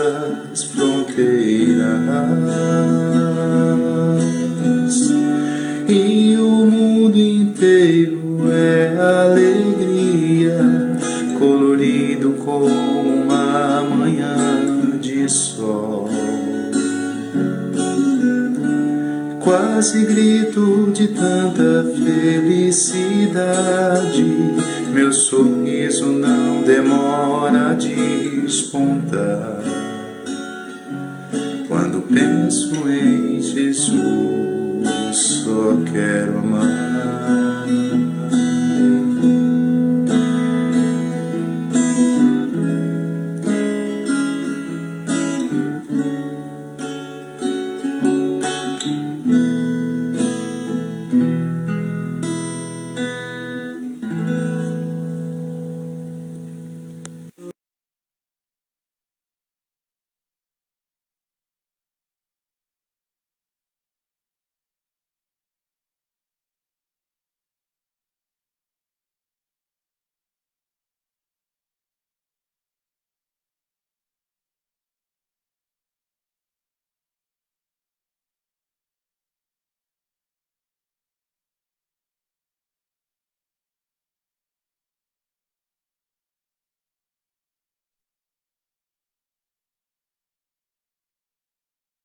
[0.52, 1.82] as fronteiras.
[5.88, 10.60] E o mundo inteiro é alegria,
[11.40, 14.36] colorido como uma manhã
[15.02, 16.08] de sol.
[19.44, 23.02] Quase grito de tanta felicidade.
[24.94, 29.21] Meu sorriso não demora a despontar.